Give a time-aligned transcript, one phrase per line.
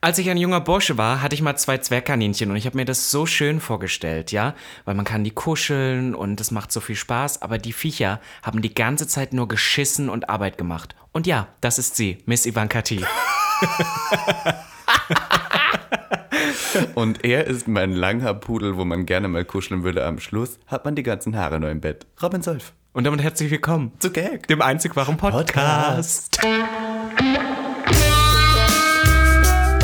[0.00, 2.84] Als ich ein junger Bursche war, hatte ich mal zwei Zwergkaninchen und ich habe mir
[2.84, 6.94] das so schön vorgestellt, ja, weil man kann die kuscheln und es macht so viel
[6.94, 10.94] Spaß, aber die Viecher haben die ganze Zeit nur geschissen und Arbeit gemacht.
[11.10, 13.04] Und ja, das ist sie, Miss Ivanka T.
[16.94, 20.04] Und er ist mein Langhaarpudel, wo man gerne mal kuscheln würde.
[20.04, 22.06] Am Schluss hat man die ganzen Haare neu im Bett.
[22.22, 22.72] Robin Solf.
[22.92, 24.46] Und damit herzlich willkommen Zu Gag.
[24.46, 26.38] dem einzig wahren Podcast.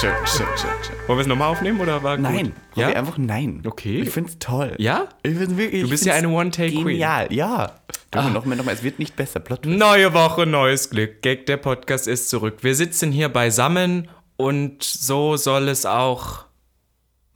[0.00, 0.94] Schön, schön, schön.
[1.06, 2.24] Wollen wir es nochmal aufnehmen oder war gut?
[2.24, 2.52] Nein.
[2.74, 2.88] Ja?
[2.88, 3.62] Robby, einfach nein.
[3.66, 4.02] Okay.
[4.02, 4.74] Ich find's toll.
[4.76, 5.08] Ja?
[5.22, 6.84] Ich find's wirklich, Du ich bist ja eine One-Take-Queen.
[6.84, 7.72] Genial, ja.
[8.10, 8.28] Ah.
[8.28, 9.40] Nochmal, nochmal, es wird nicht besser.
[9.40, 9.78] Plot Twist.
[9.78, 11.22] Neue Woche, neues Glück.
[11.22, 12.58] Gag, der Podcast ist zurück.
[12.60, 16.45] Wir sitzen hier beisammen und so soll es auch.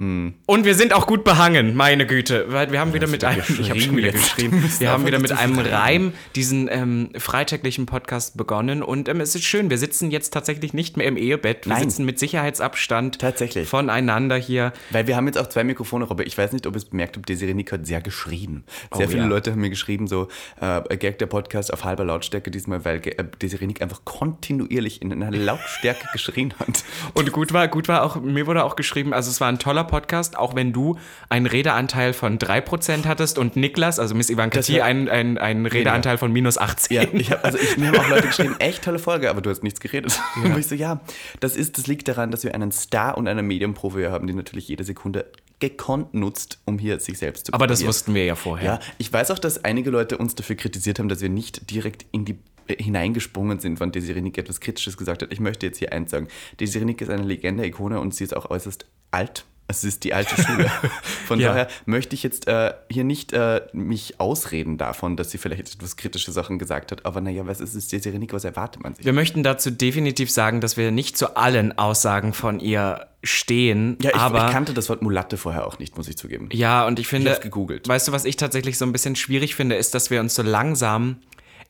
[0.01, 2.47] Und wir sind auch gut behangen, meine Güte.
[2.49, 3.43] Weil wir haben wieder mit einem.
[3.61, 5.59] Ich habe schon wieder geschrieben Wir haben wieder mit einem.
[5.59, 8.83] Reim diesen ähm, freitäglichen Podcast begonnen.
[8.83, 11.67] Und ähm, es ist schön, wir sitzen jetzt tatsächlich nicht mehr im Ehebett.
[11.67, 11.83] Wir Nein.
[11.91, 13.69] sitzen mit Sicherheitsabstand Tatsächlich.
[13.69, 14.73] voneinander hier.
[14.91, 16.23] Weil wir haben jetzt auch zwei Mikrofone, Robby.
[16.23, 18.65] Ich weiß nicht, ob ihr es bemerkt habt, Desiree Nick hat sehr geschrien.
[18.95, 19.29] Sehr Oh, viele ja.
[19.29, 20.29] Leute haben mir geschrieben, so,
[20.61, 25.13] äh, Gag der Podcast auf halber Lautstärke diesmal, weil äh, Desiree Nick einfach kontinuierlich in
[25.13, 26.85] einer Lautstärke geschrien hat.
[27.13, 29.85] Und gut war, gut war auch, mir wurde auch geschrieben, also es war ein toller
[29.91, 30.97] Podcast, auch wenn du
[31.29, 35.37] einen Redeanteil von 3% hattest und Niklas, also Miss Ivanka Das T, war- einen, einen,
[35.37, 36.97] einen Redeanteil von minus 18.
[36.97, 39.51] Ja, ich hab, also ich, mir haben auch Leute geschrieben, echt tolle Folge, aber du
[39.51, 40.19] hast nichts geredet.
[40.43, 41.01] Und ich so, ja,
[41.41, 44.69] das ist, das liegt daran, dass wir einen Star und eine Medienprofi haben, die natürlich
[44.69, 45.27] jede Sekunde
[45.59, 48.65] gekonnt nutzt, um hier sich selbst zu Aber das wussten wir ja vorher.
[48.67, 52.07] Ja, ich weiß auch, dass einige Leute uns dafür kritisiert haben, dass wir nicht direkt
[52.13, 55.31] in die äh, hineingesprungen sind, wann Desiree Nick etwas Kritisches gesagt hat.
[55.33, 56.29] Ich möchte jetzt hier eins sagen.
[56.61, 59.45] Desiree Nick ist eine Legende, Ikone und sie ist auch äußerst alt.
[59.71, 60.69] Es ist die alte Schule.
[61.29, 61.49] Von Ja.
[61.51, 65.97] daher möchte ich jetzt äh, hier nicht äh, mich ausreden davon, dass sie vielleicht etwas
[65.97, 67.07] kritische Sachen gesagt hat.
[67.07, 68.33] Aber naja, was ist es Desiree Nick?
[68.33, 69.05] Was erwartet man sich?
[69.05, 74.11] Wir möchten dazu definitiv sagen, dass wir nicht zu allen Aussagen von ihr stehen, Ja,
[74.11, 76.49] ich, aber ich kannte das Wort Mulatte vorher auch nicht, muss ich zugeben.
[76.53, 77.87] Ja, und ich finde, hab's gegoogelt.
[77.87, 80.43] weißt du, was ich tatsächlich so ein bisschen schwierig finde, ist, dass wir uns so
[80.43, 81.17] langsam.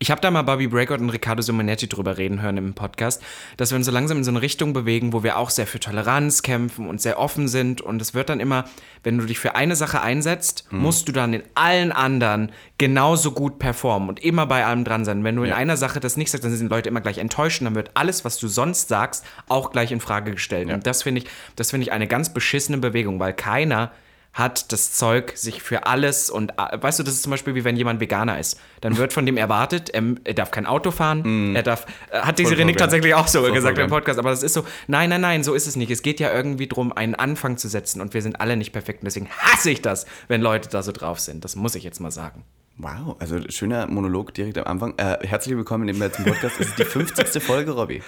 [0.02, 3.22] Ich habe da mal Bobby Breakout und Riccardo Simonetti drüber reden hören im Podcast,
[3.58, 5.78] dass wir uns so langsam in so eine Richtung bewegen, wo wir auch sehr für
[5.78, 7.82] Toleranz kämpfen und sehr offen sind.
[7.82, 8.64] Und es wird dann immer,
[9.02, 10.78] wenn du dich für eine Sache einsetzt, Hm.
[10.78, 15.22] musst du dann in allen anderen genauso gut performen und immer bei allem dran sein.
[15.22, 15.56] Wenn du in Ja.
[15.56, 18.24] einer Sache das nicht sagst, dann sind Leute immer gleich enttäuscht und dann wird alles,
[18.24, 20.70] was du sonst sagst, auch gleich in Frage gestellt.
[20.70, 23.92] Und das finde ich, das finde ich eine ganz beschissene Bewegung, weil keiner
[24.32, 27.76] hat das Zeug, sich für alles und weißt du, das ist zum Beispiel wie wenn
[27.76, 28.60] jemand Veganer ist.
[28.80, 32.38] Dann wird von dem erwartet, ähm, er darf kein Auto fahren, er darf, äh, hat
[32.38, 32.76] diese Programm.
[32.76, 34.00] tatsächlich auch so Voll gesagt im Programm.
[34.00, 35.90] Podcast, aber das ist so, nein, nein, nein, so ist es nicht.
[35.90, 39.02] Es geht ja irgendwie darum, einen Anfang zu setzen und wir sind alle nicht perfekt
[39.02, 41.44] und deswegen hasse ich das, wenn Leute da so drauf sind.
[41.44, 42.44] Das muss ich jetzt mal sagen.
[42.76, 44.94] Wow, also schöner Monolog direkt am Anfang.
[44.96, 46.60] Äh, herzlich willkommen in zum Podcast.
[46.60, 47.42] Es ist die 50.
[47.42, 48.00] Folge, Robby.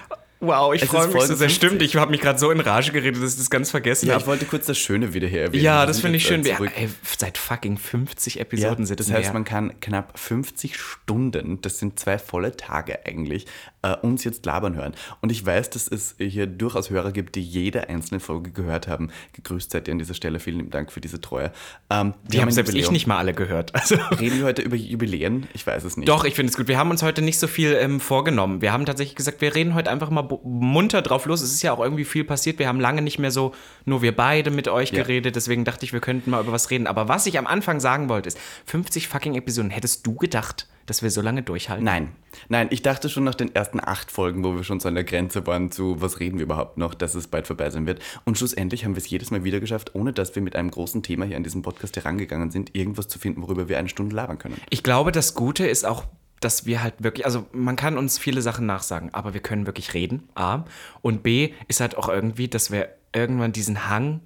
[0.44, 1.48] Wow, ich Es freue mich so sehr.
[1.48, 1.54] 50.
[1.54, 4.14] Stimmt, ich habe mich gerade so in Rage geredet, dass ich das ganz vergessen Ja,
[4.14, 4.22] habe.
[4.22, 5.62] ich wollte kurz das Schöne wieder hier erwähnen.
[5.62, 6.44] Ja, das sind finde ich äh, schön.
[6.44, 6.72] Wir, zurück.
[6.74, 9.34] ey, seit fucking 50 Ja, Episoden sitzen das heißt, wir.
[9.34, 13.46] man kann knapp 50 Stunden, das sind zwei volle Tage eigentlich,
[13.82, 14.94] äh, uns jetzt labern hören.
[15.20, 19.10] Und ich weiß, dass es hier durchaus Hörer gibt, die jede einzelne Folge gehört haben.
[19.32, 20.38] Gegrüßt seid ihr an dieser Stelle.
[20.40, 21.52] Vielen Dank für diese Treue.
[21.90, 23.72] Ähm, Die haben selbst ich nicht mal alle gehört.
[23.82, 23.96] Also.
[24.20, 25.48] Reden wir heute über Jubiläen?
[25.54, 26.08] Ich weiß es nicht.
[26.08, 26.68] Doch, ich finde es gut.
[26.68, 28.60] Wir haben uns heute nicht so viel ähm, vorgenommen.
[28.62, 31.40] Wir haben tatsächlich gesagt, wir reden heute einfach mal munter drauf los.
[31.42, 32.58] Es ist ja auch irgendwie viel passiert.
[32.60, 33.52] Wir haben lange nicht mehr so
[33.84, 35.02] nur wir beide mit euch Ja.
[35.02, 35.34] geredet.
[35.34, 36.86] Deswegen dachte ich, wir könnten mal über was reden.
[36.86, 39.70] Aber was ich am Anfang sagen wollte, ist 50 fucking Episoden.
[39.70, 41.84] Hättest du gedacht, dass wir so lange durchhalten?
[41.84, 42.12] Nein,
[42.48, 45.04] nein, ich dachte schon nach den ersten acht Folgen, wo wir schon so an der
[45.04, 48.00] Grenze waren zu, was reden wir überhaupt noch, dass es bald vorbei sein wird.
[48.24, 51.02] Und schlussendlich haben wir es jedes Mal wieder geschafft, ohne dass wir mit einem großen
[51.02, 54.38] Thema hier an diesem Podcast herangegangen sind, irgendwas zu finden, worüber wir eine Stunde labern
[54.38, 54.56] können.
[54.70, 56.04] Ich glaube, das Gute ist auch,
[56.40, 59.94] dass wir halt wirklich, also man kann uns viele Sachen nachsagen, aber wir können wirklich
[59.94, 60.64] reden, A.
[61.00, 64.20] Und B ist halt auch irgendwie, dass wir irgendwann diesen Hang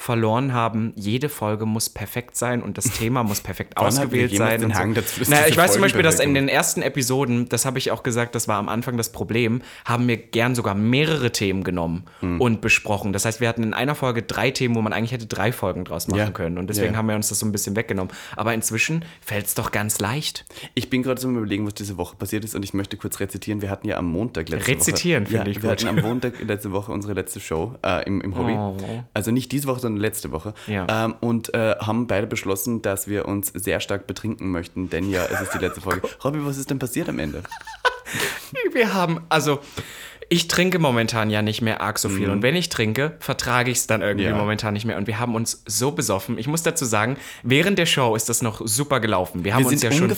[0.00, 4.60] verloren haben, jede Folge muss perfekt sein und das Thema muss perfekt ausgewählt sein.
[4.60, 4.76] den so.
[4.78, 7.90] Hang dazu, naja, ich weiß zum Beispiel, dass in den ersten Episoden, das habe ich
[7.90, 12.04] auch gesagt, das war am Anfang das Problem, haben wir gern sogar mehrere Themen genommen
[12.20, 12.40] Hm.
[12.40, 13.12] und besprochen.
[13.12, 15.84] Das heißt, wir hatten in einer Folge drei Themen, wo man eigentlich hätte drei Folgen
[15.84, 16.30] draus machen Ja.
[16.30, 16.58] können.
[16.58, 16.98] Und deswegen Ja.
[16.98, 18.12] haben wir uns das so ein bisschen weggenommen.
[18.36, 20.46] Aber inzwischen fällt es doch ganz leicht.
[20.74, 23.62] Ich bin gerade so überlegen, was diese Woche passiert ist und ich möchte kurz rezitieren.
[23.62, 25.32] Wir hatten ja am Montag letzte Rezitieren Woche.
[25.32, 25.84] finde ja, ich wir gut.
[25.84, 28.52] hatten am Montag letzte Woche unsere letzte Show äh, im, im Hobby.
[28.52, 28.76] Oh.
[29.12, 30.54] Also nicht diese Woche, sondern letzte Woche.
[30.66, 30.86] Ja.
[31.06, 35.24] Ähm, und äh, haben beide beschlossen, dass wir uns sehr stark betrinken möchten, denn ja,
[35.24, 36.02] es ist die letzte Folge.
[36.24, 37.42] Robby, was ist denn passiert am Ende?
[38.72, 39.60] Wir haben, also
[40.30, 42.28] ich trinke momentan ja nicht mehr arg so viel.
[42.30, 44.32] Und wenn ich trinke, vertrage ich es dann irgendwie Mhm.
[44.32, 44.36] Ja.
[44.38, 44.96] momentan nicht mehr.
[44.98, 46.36] Und wir haben uns so besoffen.
[46.38, 49.44] Ich muss dazu sagen, während der Show ist das noch super gelaufen.
[49.44, 50.10] Wir haben Wir uns ja schon.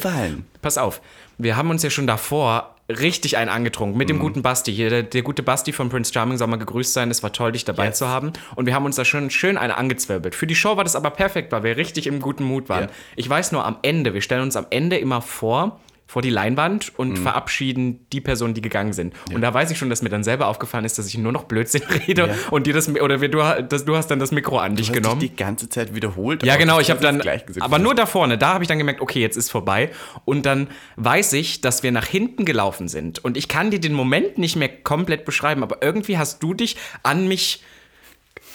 [0.63, 1.01] Pass auf,
[1.39, 4.21] wir haben uns ja schon davor richtig einen angetrunken mit dem Mhm.
[4.21, 4.73] guten Basti.
[4.73, 7.11] Hier, der, der gute Basti von Prince Charming soll mal gegrüßt sein.
[7.11, 7.99] Es war toll, dich dabei Yes.
[7.99, 8.33] zu haben.
[8.57, 10.35] Und wir haben uns da schon schön eine angezwirbelt.
[10.35, 12.85] Für die Show war das aber perfekt, weil wir richtig im guten Mut waren.
[12.85, 12.91] Ja.
[13.17, 16.93] Ich weiß nur am Ende, wir stellen uns am Ende immer vor, vor die Leinwand
[16.99, 17.17] und Mhm.
[17.19, 19.15] verabschieden die Personen, die gegangen sind.
[19.33, 21.45] Und da weiß ich schon, dass mir dann selber aufgefallen ist, dass ich nur noch
[21.45, 22.35] Blödsinn rede Ja.
[22.51, 24.93] und dir das oder wir, du, das, du hast dann das Mikro an dich Du
[24.95, 25.21] hast genommen.
[25.21, 26.43] dich die ganze Zeit wiederholt.
[26.43, 27.23] Ja, genau, ich habe dann,
[27.61, 29.91] aber nur da vorne, da habe ich dann gemerkt, okay, jetzt ist vorbei.
[30.25, 30.67] Und dann
[30.97, 33.25] weiß ich, dass wir nach hinten gelaufen sind.
[33.25, 36.77] Und ich kann dir den Moment nicht mehr komplett beschreiben, aber irgendwie hast du dich
[37.05, 37.63] an mich,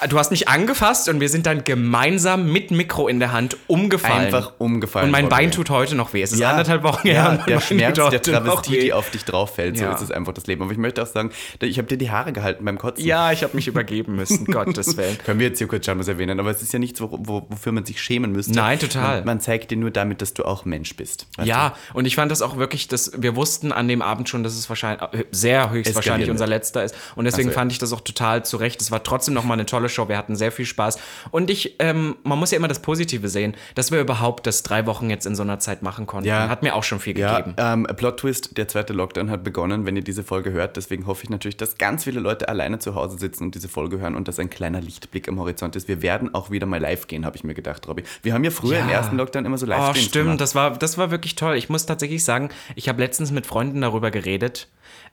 [0.08, 4.26] du hast mich angefasst und wir sind dann gemeinsam mit Mikro in der Hand umgefallen.
[4.26, 5.06] Einfach umgefallen.
[5.06, 5.28] Und mein.
[5.28, 6.22] Bein tut heute noch weh.
[6.22, 7.14] Es ist Ja, anderthalb Wochen her.
[7.14, 9.92] Ja, mein der Schmerz der Travestie, die auf dich drauf fällt, so Ja.
[9.92, 10.62] ist es einfach das Leben.
[10.62, 13.04] Aber ich möchte auch sagen, ich habe dir die Haare gehalten beim Kotzen.
[13.04, 15.18] Ja, ich habe mich übergeben müssen, Gottes Willen.
[15.24, 17.72] Können wir jetzt hier kurz Janus erwähnen, aber es ist ja nichts, wo, wo, wofür
[17.72, 18.52] man sich schämen müsste.
[18.54, 19.18] Nein, total.
[19.18, 21.26] Man, man zeigt dir nur damit, dass du auch Mensch bist.
[21.42, 24.54] Ja, und ich fand das auch wirklich, dass wir wussten an dem Abend schon, dass
[24.56, 26.94] es wahrscheinlich äh, sehr höchstwahrscheinlich Eskalieren unser letzter ist.
[27.16, 28.80] Und deswegen so, fand ich das auch total zurecht.
[28.80, 30.08] Es war trotzdem noch mal eine tolle Show.
[30.08, 30.98] Wir hatten sehr viel Spaß.
[31.30, 34.86] Und ich, ähm, man muss ja immer das Positive sehen, dass wir überhaupt das drei
[34.86, 36.28] Wochen jetzt in so einer Zeit machen konnten.
[36.28, 36.48] Ja.
[36.48, 37.56] Hat mir auch schon viel Ja, gegeben.
[37.58, 40.76] ähm, Plot Twist, der zweite Lockdown hat begonnen, wenn ihr diese Folge hört.
[40.76, 43.98] Deswegen hoffe ich natürlich, dass ganz viele Leute alleine zu Hause sitzen und diese Folge
[43.98, 45.88] hören und dass ein kleiner Lichtblick am Horizont ist.
[45.88, 48.04] Wir werden auch wieder mal live gehen, habe ich mir gedacht, Robby.
[48.22, 48.84] Wir haben ja früher Ja.
[48.84, 51.56] im ersten Lockdown immer so live Oh, stimmt, das war, das war wirklich toll.
[51.56, 54.68] Ich muss tatsächlich sagen, ich habe letztens mit Freunden darüber geredet.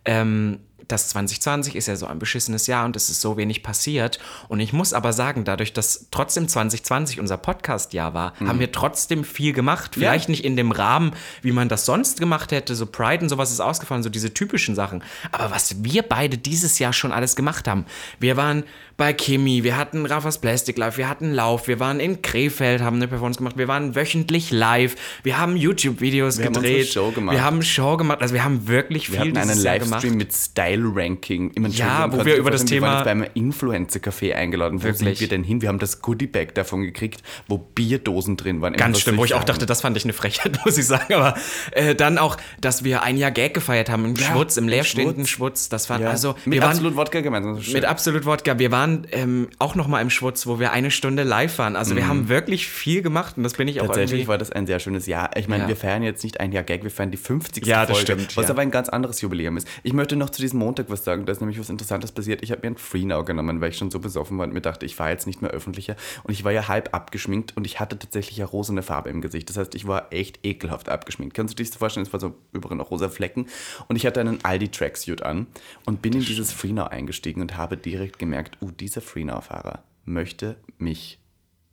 [0.06, 4.20] Ähm, das 2020 ist ja so ein beschissenes Jahr und es ist so wenig passiert.
[4.48, 9.24] Und ich muss aber sagen, dadurch, dass trotzdem 2020 unser Podcast-Jahr war, haben wir trotzdem
[9.24, 9.92] viel gemacht.
[9.94, 12.76] Vielleicht nicht in dem Rahmen, wie man das sonst gemacht hätte.
[12.76, 15.04] So Pride und sowas ist ausgefallen, so diese typischen Sachen.
[15.32, 17.86] Aber was wir beide dieses Jahr schon alles gemacht haben.
[18.20, 18.64] Wir waren
[18.96, 22.98] bei Kimi, wir hatten Rafas Plastic Live, wir hatten Lauf, wir waren in Krefeld, haben
[22.98, 27.12] eine Performance gemacht, wir waren wöchentlich live, wir haben YouTube-Videos Wir haben gedreht, unsere Show
[27.12, 27.36] gemacht.
[27.36, 30.02] wir haben Show gemacht, also wir haben wirklich Wir viel hatten einen dieses Jahr Livestream
[30.02, 30.16] gemacht.
[30.16, 30.34] mit
[30.74, 31.52] Style-Ranking.
[31.56, 34.80] Ich meine, Ja, wo wir über das vorstellen, Wir waren Thema- jetzt beim Influencer-Café eingeladen.
[34.80, 35.00] Wo Wirklich?
[35.18, 35.62] sind wir denn hin?
[35.62, 38.74] Wir haben das Goodie-Bag davon gekriegt, wo Bierdosen drin waren.
[38.74, 41.14] Ganz schlimm, soll wo ich auch dachte, das fand ich eine Frechheit, muss ich sagen.
[41.14, 41.36] Aber
[41.72, 45.26] äh, dann auch, dass wir ein Jahr Gag gefeiert haben im Ja, Schwutz, im leerstehenden
[45.26, 45.34] Schwutz.
[45.34, 45.70] Schwutz.
[45.70, 46.10] Das war Ja.
[46.10, 46.36] also.
[46.46, 47.60] mit wir waren, absolut Wodka gemeinsam.
[47.74, 48.60] Mit absolut Wodka.
[48.60, 51.76] Wir waren ähm, auch noch mal im Schwutz, wo wir eine Stunde live waren.
[51.76, 53.88] Also wir haben wirklich viel gemacht und das bin ich auch Mhm.
[53.88, 54.28] Tatsächlich irgendwie.
[54.30, 55.32] war das ein sehr schönes Jahr.
[55.36, 55.70] Ich meine, Ja.
[55.70, 57.66] wir feiern jetzt nicht ein Jahr Gag, wir feiern die 50.
[57.66, 59.68] Ja, das Folge, stimmt, was aber ein ganz anderes Jubiläum ist.
[59.84, 62.44] Ich möchte noch zu diesem Montag was sagen, da ist nämlich was Interessantes passiert.
[62.44, 64.62] Ich habe mir ein Free Now genommen, weil ich schon so besoffen war und mir
[64.62, 65.96] dachte, ich fahre jetzt nicht mehr öffentlicher.
[66.24, 69.50] Und ich war ja halb abgeschminkt und ich hatte tatsächlich ja rosene Farbe im Gesicht.
[69.50, 71.36] Das heißt, ich war echt ekelhaft abgeschminkt.
[71.36, 72.06] Kannst du dir das vorstellen?
[72.06, 73.48] Es war so überall noch rosa Flecken.
[73.88, 75.48] Und ich hatte einen Aldi Tracksuit an
[75.86, 79.84] und bin in dieses Free Now eingestiegen und habe direkt gemerkt, uh, dieser Free Now-Fahrer
[80.06, 81.20] möchte mich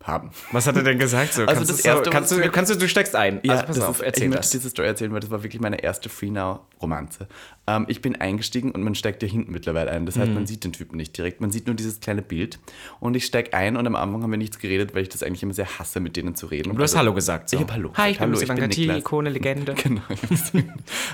[0.03, 0.31] haben.
[0.53, 1.35] Was hat er denn gesagt?
[1.35, 3.41] So, Also kannst das du's so, Erste, kannst du, kannst du, du steckst ein.
[3.43, 4.39] Ja, also pass das auf, ist, erzähl ich das.
[4.47, 7.29] möchte diese Story erzählen, weil das war wirklich meine erste Free Now Romanze.
[7.67, 10.07] Ähm, ich bin eingestiegen und man steigt ja hinten mittlerweile ein.
[10.07, 10.35] Das heißt, Mhm.
[10.35, 11.43] man sieht den Typen nicht direkt.
[11.43, 12.59] Man sieht nur dieses kleine Bild.
[12.99, 15.43] Und ich steige ein und am Anfang haben wir nichts geredet, weil ich das eigentlich
[15.43, 16.75] immer sehr hasse, mit denen zu reden.
[16.75, 17.51] Du hast Hallo gesagt.
[17.51, 17.57] So.
[17.59, 18.99] Ich hab Hallo Hi, ich bin Hallo, ich bin Niklas.
[18.99, 19.75] Ikone, Legende.
[19.83, 20.01] Genau.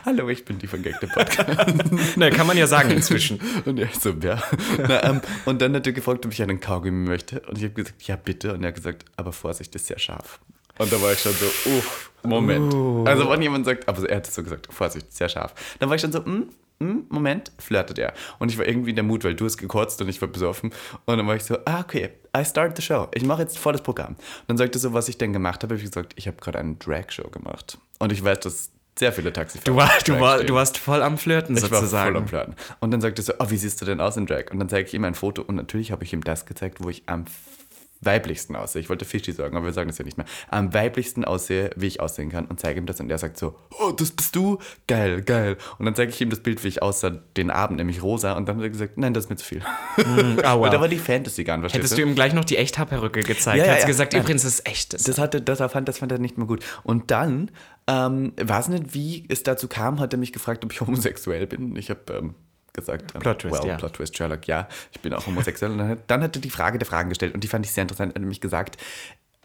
[0.05, 2.17] Hallo, ich bin die von Gag der Podcast.
[2.17, 3.41] ne, kann man ja sagen inzwischen.
[3.65, 4.43] Und er so, ja.
[4.79, 7.41] Na, ähm, und dann hat er gefragt, ob ich einen Kaugummi möchte.
[7.49, 8.55] Und ich habe gesagt, ja, bitte.
[8.55, 10.39] Und er gesagt, aber Vorsicht, ist sehr scharf.
[10.79, 12.73] Und da war ich schon so, uff, Moment.
[13.09, 15.55] Also wenn jemand sagt, aber er hat es so gesagt, Vorsicht, sehr scharf.
[15.79, 18.13] Dann war ich schon so, mm, mm, Moment, flirtet er.
[18.39, 20.73] Und ich war irgendwie in der Mut, weil du hast gekotzt und ich war besoffen.
[21.07, 23.09] Und dann war ich so, ah, okay, I start the show.
[23.15, 24.13] Ich mache jetzt volles Programm.
[24.17, 24.19] Und
[24.49, 25.75] dann sagte er so, was ich denn gemacht habe.
[25.77, 27.79] Ich habe gesagt, ich habe gerade eine Drag-Show gemacht.
[27.99, 31.17] Und ich weiß, dass sehr viele Taxifahrer Du, war, du, war, du warst voll am
[31.17, 32.13] Flirten Ich war sozusagen.
[32.13, 32.55] voll am Flirten.
[32.81, 34.51] Und dann sagte er so, oh, wie siehst du denn aus in Drag?
[34.51, 36.89] Und dann zeige ich ihm ein Foto und natürlich habe ich ihm das gezeigt, wo
[36.91, 37.25] ich am
[38.07, 38.81] weiblichsten aussehe.
[38.81, 40.27] Ich wollte Fischi sagen, aber wir sagen das ja nicht mehr.
[40.49, 43.57] Am weiblichsten aussehe, wie ich aussehen kann und zeige ihm das und er sagt so,
[43.79, 44.59] oh, das bist du?
[44.87, 45.57] Geil, geil.
[45.79, 48.49] Und dann zeige ich ihm das Bild, wie ich aussah, den Abend, nämlich rosa und
[48.49, 49.63] dann hat er gesagt, nein, das ist mir zu viel.
[50.43, 53.23] Ah, Und da war die Fantasy gar nicht, Hättest du ihm gleich noch die Echthaarperücke
[53.23, 53.59] gezeigt.
[53.59, 53.87] Ja, ja, ja.
[53.87, 54.23] gesagt, Nein.
[54.23, 55.03] übrigens, das ist echtes.
[55.05, 56.65] Das, hatte, das, fand, das fand er nicht mehr gut.
[56.85, 57.51] Und dann,
[57.89, 61.75] ähm, weiß nicht, wie es dazu kam, hat er mich gefragt, ob ich homosexuell bin.
[61.77, 62.35] Ich habe ähm,
[62.77, 63.77] gesagt, ähm, Plot Twist, well, ja.
[63.77, 65.73] Plot Twist, Sherlock, ja, ich bin auch homosexuell.
[65.73, 67.73] Und dann hat, dann hat er die Frage der Fragen gestellt und die fand ich
[67.73, 68.13] sehr interessant.
[68.13, 68.77] Er hat nämlich gesagt,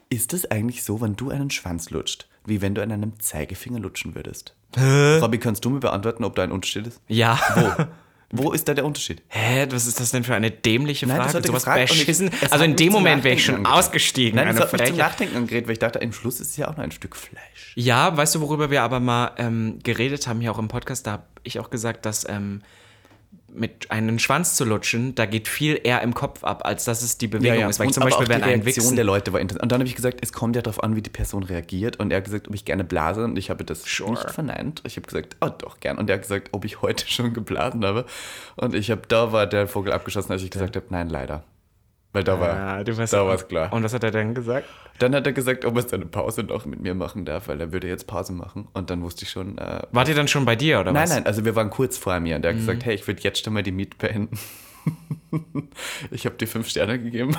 [0.09, 3.79] ist es eigentlich so, wenn du einen Schwanz lutscht, wie wenn du an einem Zeigefinger
[3.79, 4.55] lutschen würdest?
[4.77, 7.01] Robby, kannst du mir beantworten, ob da ein Unterschied ist?
[7.07, 7.39] ja.
[7.55, 7.85] Wo?
[8.33, 9.21] Wo ist da der Unterschied?
[9.27, 11.37] Hä, was ist das denn für eine dämliche Nein, das Frage?
[11.39, 12.31] hat Sowas beschissen.
[12.41, 13.77] es Also in dem Moment wäre ich schon angeregt.
[13.77, 14.35] ausgestiegen.
[14.37, 14.97] Nein, das hat mich zum.
[14.97, 17.73] Nachdenken angeregt, weil ich dachte, im Schluss ist es ja auch noch ein Stück Fleisch.
[17.75, 21.07] Ja, weißt du, worüber wir aber mal ähm, geredet haben hier auch im Podcast?
[21.07, 22.61] Da habe ich auch gesagt, dass ähm,
[23.53, 27.17] mit einem Schwanz zu lutschen, da geht viel eher im Kopf ab, als dass es
[27.17, 27.79] die Bewegung ist.
[27.79, 28.95] Weil ich Und zum Beispiel, wenn die ein Reaktion Wichsen...
[28.95, 29.63] der Leute war interessant.
[29.63, 31.99] Und dann habe ich gesagt, es kommt ja darauf an, wie die Person reagiert.
[31.99, 33.23] Und er hat gesagt, ob ich gerne blase.
[33.23, 34.11] Und ich habe das Sure.
[34.11, 34.81] nicht verneint.
[34.85, 35.97] Ich habe gesagt, oh doch, gern.
[35.97, 38.05] Und er hat gesagt, ob ich heute schon geblasen habe.
[38.55, 41.43] Und ich habe, da war der Vogel abgeschossen, als ich gesagt habe, nein, leider.
[42.13, 43.71] Weil da war, Ah, da war es klar.
[43.71, 44.67] Und was hat er denn gesagt?
[44.99, 47.71] Dann hat er gesagt, ob er seine Pause noch mit mir machen darf, weil er
[47.71, 48.67] würde jetzt Pause machen.
[48.73, 51.09] Und dann wusste ich schon, äh, Wart ihr dann schon bei dir, oder Nein, was?
[51.11, 52.59] nein, also wir waren kurz vor mir und er hat Mhm.
[52.59, 54.37] gesagt, hey, ich würde jetzt schon mal die Miete beenden.
[56.11, 57.35] ich habe dir fünf Sterne gegeben.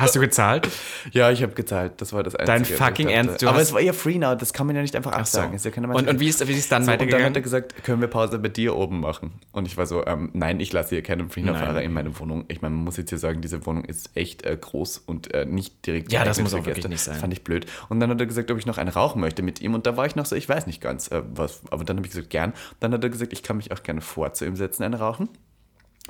[0.00, 0.68] Hast du gezahlt?
[1.12, 1.92] Ja, ich habe gezahlt.
[1.98, 2.78] Das war das Einzige.
[2.78, 3.08] Dein fucking.
[3.08, 3.42] Ernst?
[3.42, 5.18] Du Aber es war ja free now, das kann man ja nicht einfach so.
[5.18, 5.54] absagen.
[5.54, 7.26] Ist ja Und, und wie ist wie ist es dann so, und dann weitergegangen?
[7.26, 9.32] hat er gesagt, können wir Pause bei dir oben machen?
[9.52, 12.44] Und ich war so, ähm, nein, ich lasse hier keinen Freenaw-Fahrer in meine Wohnung.
[12.48, 15.44] Ich meine, man muss jetzt hier sagen, diese Wohnung ist echt äh, groß und äh,
[15.44, 17.14] nicht direkt Ja, das muss auch wirklich nicht sein.
[17.14, 17.66] Das fand ich blöd.
[17.88, 19.74] Und dann hat er gesagt, ob ich noch einen rauchen möchte mit ihm.
[19.74, 21.62] Und da war ich noch so, ich weiß nicht ganz, äh, was.
[21.70, 22.52] Aber dann habe ich gesagt, gern.
[22.80, 25.28] Dann hat er gesagt, ich kann mich auch gerne vor zu ihm setzen, einen rauchen.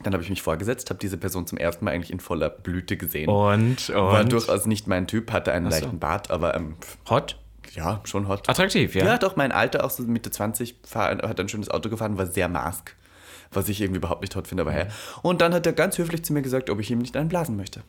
[0.03, 2.97] Dann habe ich mich vorgesetzt, habe diese Person zum ersten Mal eigentlich in voller Blüte
[2.97, 3.29] gesehen.
[3.29, 4.33] und, War und?
[4.33, 5.79] durchaus nicht mein Typ, hatte einen so.
[5.79, 6.77] leichten Bart, aber ähm,
[7.09, 7.39] Hot?
[7.75, 8.49] ja, schon hot.
[8.49, 9.05] Attraktiv, ja?
[9.05, 12.27] Ja, doch, mein Alter, auch so Mitte 20, fahr, hat ein schönes Auto gefahren, war
[12.27, 12.97] sehr mask.
[13.53, 14.77] Was ich irgendwie überhaupt nicht hot finde, aber Mhm.
[14.77, 14.87] hey.
[15.23, 17.57] Und dann hat er ganz höflich zu mir gesagt, ob ich ihm nicht einen blasen
[17.57, 17.83] möchte.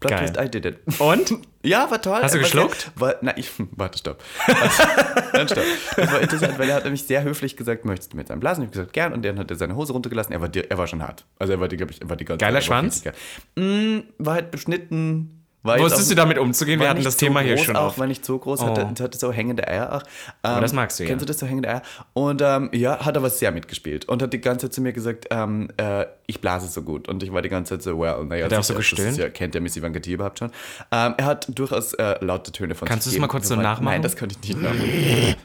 [0.00, 0.30] Plot Geil.
[0.30, 0.78] twist, I did it.
[1.00, 1.32] Und?
[1.64, 2.20] Ja, war toll.
[2.22, 2.92] Hast du War geschluckt?
[2.94, 4.22] War, na, ich, warte, stopp.
[5.32, 5.64] Dann stopp.
[5.96, 8.62] Das war interessant, weil er hat nämlich sehr höflich gesagt, möchtest du mit einem blasen?
[8.62, 9.12] Ich habe gesagt, gern.
[9.12, 10.32] Und dann hat er seine Hose runtergelassen.
[10.32, 11.24] Er war, er war schon hart.
[11.36, 13.02] Also er war, die, glaub ich, er war die ganze Geiler Zeit, er war Schwanz?
[13.02, 13.14] geil.
[13.56, 15.37] Mm, war halt beschnitten.
[15.62, 16.80] Wusstest du damit umzugehen?
[16.80, 17.98] Wir hatten das so Thema hier schon auch, auf.
[17.98, 18.66] War nicht so groß, Oh.
[18.66, 20.02] hatte, hatte so hängende Eier auch.
[20.44, 21.08] Ähm, das magst du ja.
[21.08, 21.82] Kennst du das so hängende Eier?
[22.14, 25.26] Und ähm, ja, hat aber sehr mitgespielt und hat die ganze Zeit zu mir gesagt,
[25.30, 27.08] ähm, äh, ich blase so gut.
[27.08, 29.54] Und ich war die ganze Zeit so, well, naja, auch so das ist Ja, kennt
[29.54, 30.50] der Miss Ivanka überhaupt schon?
[30.92, 33.84] Ähm, er hat durchaus äh, laute Töne von Kannst du es mal kurz so nachmachen?
[33.84, 35.36] Nein, das könnte ich nicht nachmachen.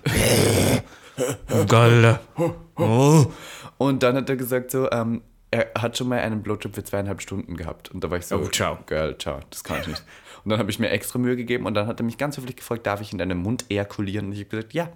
[2.75, 3.25] Oh.
[3.77, 5.21] Und dann hat er gesagt so, ähm,
[5.53, 7.89] er hat schon mal einen Blowjob für zweieinhalb Stunden gehabt.
[7.89, 8.79] Und da war ich so, Oh, ciao.
[8.85, 10.03] Geil, ciao, das kann ich nicht.
[10.43, 12.55] Und dann habe ich mir extra Mühe gegeben und dann hat er mich ganz höflich
[12.57, 14.25] gefragt, darf ich in deinem Mund ejakulieren?
[14.27, 14.89] Und ich habe gesagt, ja.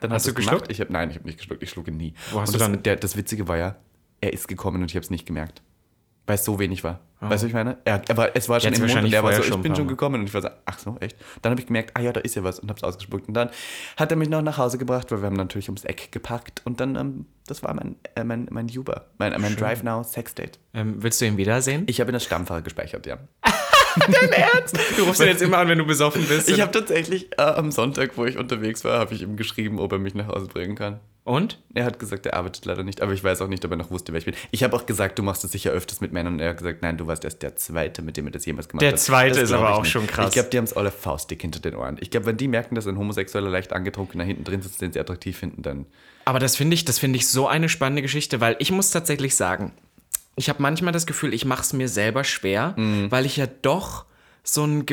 [0.00, 0.70] Dann Hast hat du geschluckt?
[0.70, 2.14] Ich hab, nein, ich habe nicht geschluckt, ich schlucke nie.
[2.32, 3.76] Wo hast und du das, dann- Der, das Witzige war ja,
[4.20, 5.62] er ist gekommen und ich habe es nicht gemerkt.
[6.26, 7.00] Weil es so wenig war.
[7.20, 7.78] Weißt du, was ich meine?
[7.84, 9.74] Er, er war, es war schon Jetzt im Mund und er war so, ich bin
[9.74, 11.16] schon gekommen und ich war so, ach so, echt?
[11.42, 13.28] Dann habe ich gemerkt, ah ja, da ist ja was und habe es ausgespuckt.
[13.28, 13.50] Und dann
[13.96, 16.80] hat er mich noch nach Hause gebracht, weil wir haben natürlich ums Eck geparkt und
[16.80, 20.58] dann, ähm, das war mein, äh, mein, mein Uber, mein, mein Drive Now Sex Date.
[20.74, 21.84] Ähm, willst du ihn wiedersehen?
[21.86, 23.18] Ich habe ihn als Stammfahrer gespeichert, ja.
[24.96, 26.50] Du rufst ihn jetzt immer an, wenn du besoffen bist.
[26.50, 29.92] Ich habe tatsächlich äh, am Sonntag, wo ich unterwegs war, habe ich ihm geschrieben, ob
[29.92, 30.98] er mich nach Hause bringen kann.
[31.24, 31.58] Und?
[31.72, 33.90] Er hat gesagt, er arbeitet leider nicht, aber ich weiß auch nicht, ob er noch
[33.90, 34.34] wusste, wer ich bin.
[34.50, 36.82] Ich habe auch gesagt, du machst es sicher öfters mit Männern und er hat gesagt,
[36.82, 38.98] nein, du warst erst der Zweite, mit dem er das jemals gemacht Der hat.
[38.98, 39.90] Zweite Das ist aber auch nicht.
[39.90, 40.26] schon krass.
[40.28, 41.96] Ich glaube, die haben es alle faustdick hinter den Ohren.
[42.00, 45.00] Ich glaube, wenn die merken, dass ein Homosexueller leicht angetrunkener hinten drin sitzt, den sie
[45.00, 45.86] attraktiv finden, dann
[46.26, 49.34] Aber das finde ich, das finde ich so eine spannende Geschichte, weil ich muss tatsächlich
[49.34, 49.72] sagen,
[50.36, 53.10] ich habe manchmal das Gefühl, ich mache es mir selber schwer, Mhm.
[53.10, 54.04] weil ich ja doch
[54.42, 54.84] so ein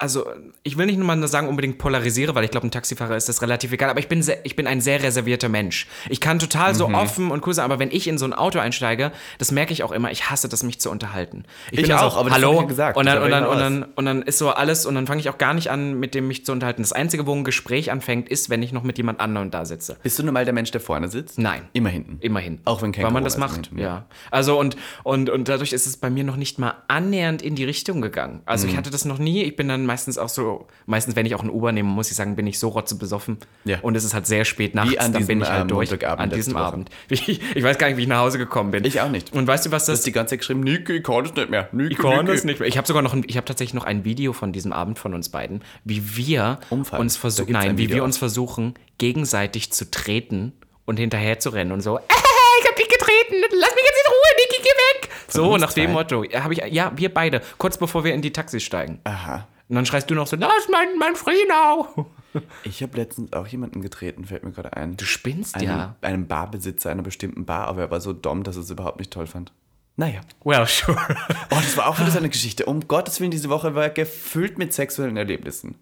[0.00, 0.26] also
[0.62, 3.42] ich will nicht nur mal sagen unbedingt polarisiere, weil ich glaube, ein Taxifahrer ist das
[3.42, 5.88] relativ egal, aber ich bin sehr, ich bin ein sehr reservierter Mensch.
[6.08, 6.76] Ich kann total Mhm.
[6.76, 9.72] so offen und cool sein, aber wenn ich in so ein Auto einsteige, das merke
[9.72, 11.44] ich auch immer, ich hasse das, mich zu unterhalten.
[11.72, 12.96] Ich bin dann auch, so, aber hallo ich gesagt.
[12.96, 15.20] und dann und dann ich und dann und dann ist so alles und dann fange
[15.20, 16.82] ich auch gar nicht an, mit dem mich zu unterhalten.
[16.82, 19.96] Das einzige, wo ein Gespräch anfängt, ist, wenn ich noch mit jemand anderem da sitze.
[20.04, 21.38] bist du normal der Mensch, der vorne sitzt?
[21.40, 21.62] Nein.
[21.72, 22.18] Immer hinten.
[22.20, 22.60] Immerhin.
[22.66, 24.06] Auch wenn kein Weil man das macht, ja.
[24.30, 27.64] Also und, und, und dadurch ist es bei mir noch nicht mal annähernd in die
[27.64, 28.42] Richtung gegangen.
[28.46, 28.72] Also Mhm.
[28.72, 29.42] ich hatte das noch nie.
[29.42, 32.16] Ich bin dann meistens auch so, meistens wenn ich auch ein Uber nehme, muss ich
[32.16, 33.38] sagen, bin ich so rotzebesoffen.
[33.64, 33.78] Ja.
[33.82, 36.06] Und es ist halt sehr spät nachts, an dann bin diesem, ich halt ähm, durch.
[36.06, 36.56] An diesem.
[36.56, 36.90] Abend.
[37.10, 37.26] Ich,
[37.56, 38.84] ich weiß gar nicht, wie ich nach Hause gekommen bin.
[38.84, 39.32] Ich auch nicht.
[39.32, 41.34] Und weißt du, was Du das hast die ganze Zeit geschrieben, Nike, ich kann das
[41.34, 41.68] nicht mehr.
[41.72, 42.68] Nike, ich kann das nicht mehr.
[42.68, 45.14] Ich habe sogar noch ein, ich habe tatsächlich noch ein Video von diesem Abend von
[45.14, 47.00] uns beiden, wie wir Umfallen.
[47.00, 50.52] uns versuchen, nein, wie wir uns versuchen, gegenseitig zu treten
[50.84, 51.98] und hinterher zu rennen und so.
[51.98, 55.10] ich hab dich getreten, lass mich jetzt in Ruhe, Niki, geh weg.
[55.28, 55.92] so uns nach dem zwei?
[55.92, 56.24] Motto.
[56.24, 59.00] Ja, hab ich, ja, wir beide, kurz bevor wir in die Taxis steigen.
[59.04, 59.46] Aha.
[59.68, 62.06] Und dann schreist du noch so, lass mein, mein Freenau.
[62.62, 64.98] Ich habe letztens auch jemanden getreten, fällt mir gerade ein.
[64.98, 65.96] Du spinnst einen, ja.
[66.02, 69.10] einen Barbesitzer einer bestimmten Bar, aber er war so dumm, dass er es überhaupt nicht
[69.10, 69.50] toll fand.
[69.96, 70.20] Naja.
[70.44, 70.96] Well, sure.
[71.50, 72.66] Oh, das war auch wieder so eine Geschichte.
[72.66, 75.76] Um Gottes Willen, diese Woche war gefüllt mit sexuellen Erlebnissen.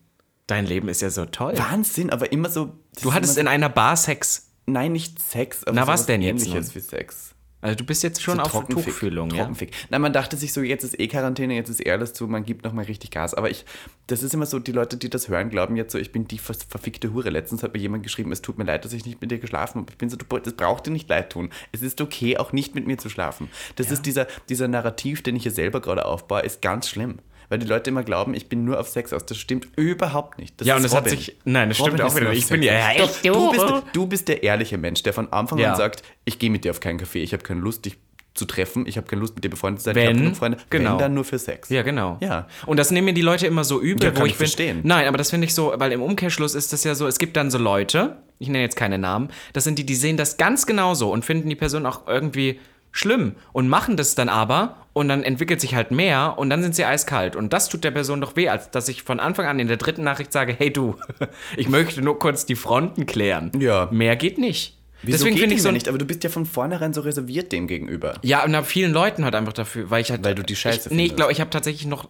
[0.47, 1.59] Dein Leben ist ja so toll.
[1.59, 2.73] Wahnsinn, aber immer so.
[2.95, 4.53] das Du ist hattest in einer Bar Sex.
[4.67, 6.75] Nein, nicht Sex, aber Na, was denn jetzt Ähnliches nun?
[6.77, 7.35] wie Sex.
[7.63, 9.39] Also du bist jetzt schon So auf Trockenfick, Tuchfühlung, ja?
[9.39, 9.73] Trockenfick.
[9.89, 12.45] Nein, man dachte sich so, jetzt ist eh Quarantäne, jetzt ist eh alles zu, man
[12.45, 13.35] gibt nochmal richtig Gas.
[13.35, 13.65] Aber ich,
[14.07, 16.39] das ist immer so, die Leute, die das hören, glauben jetzt so, ich bin die
[16.39, 17.31] ver verfickte Hure.
[17.31, 19.81] Letztens hat mir jemand geschrieben, es tut mir leid, dass ich nicht mit dir geschlafen
[19.81, 19.91] habe.
[19.91, 21.51] Ich bin so, du, das braucht dir nicht leid tun.
[21.73, 23.49] Es ist okay, auch nicht mit mir zu schlafen.
[23.77, 27.19] Das ist dieser, dieser Narrativ, den ich hier selber gerade aufbaue, ist ganz schlimm.
[27.49, 29.25] Weil die Leute immer glauben, ich bin nur auf Sex aus.
[29.27, 30.61] Das stimmt überhaupt nicht.
[30.61, 31.19] Das Ja, und das hat Robin.
[31.19, 32.39] sich- nein, das stimmt Robin auch ist wieder nicht.
[32.45, 33.83] Ich bin ja- echt, du, bist, du.
[33.93, 35.73] du bist der ehrliche Mensch, der von Anfang Ja.
[35.73, 37.97] an sagt, ich gehe mit dir auf keinen Kaffee, ich habe keine Lust, dich
[38.35, 40.37] zu treffen, ich habe keine Lust, mit dir befreundet zu sein, ich habe Wenn, genug
[40.37, 40.91] Freunde, genau.
[40.93, 41.71] wenn dann nur für Sex.
[41.71, 42.19] Ja, genau.
[42.21, 42.47] Ja.
[42.67, 44.81] Und das nehmen mir die Leute immer so übel, Ja, wo kann ich, ich verstehen.
[44.83, 47.35] Nein, aber das finde ich so, weil im Umkehrschluss ist das ja so, es gibt
[47.39, 50.67] dann so Leute, ich nenne jetzt keine Namen, das sind die, die sehen das ganz
[50.67, 52.61] genauso und finden die Person auch irgendwie
[52.97, 56.75] schlimm und machen das dann aber und dann entwickelt sich halt mehr und dann sind
[56.75, 59.59] sie eiskalt und das tut der Person doch weh, als dass ich von Anfang an
[59.59, 60.97] in der dritten Nachricht sage, hey du,
[61.57, 63.53] ich möchte nur kurz die Fronten klären.
[63.59, 63.89] Ja.
[63.91, 64.77] Mehr geht nicht.
[65.03, 67.67] Wieso Deswegen finde ich so nicht, aber du bist ja von vornherein so reserviert dem
[67.69, 68.15] gegenüber.
[68.23, 70.25] ja, und hab vielen Leuten halt einfach dafür, weil ich halt.
[70.25, 71.17] Weil du die Scheiße ich, Nee, ich findest.
[71.17, 72.09] glaube, ich habe tatsächlich noch.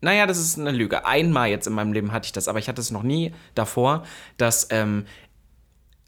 [0.00, 1.06] Naja, das ist eine Lüge.
[1.06, 4.04] Einmal jetzt in meinem Leben hatte ich das, aber ich hatte es noch nie davor,
[4.38, 4.66] dass.
[4.70, 5.04] Ähm,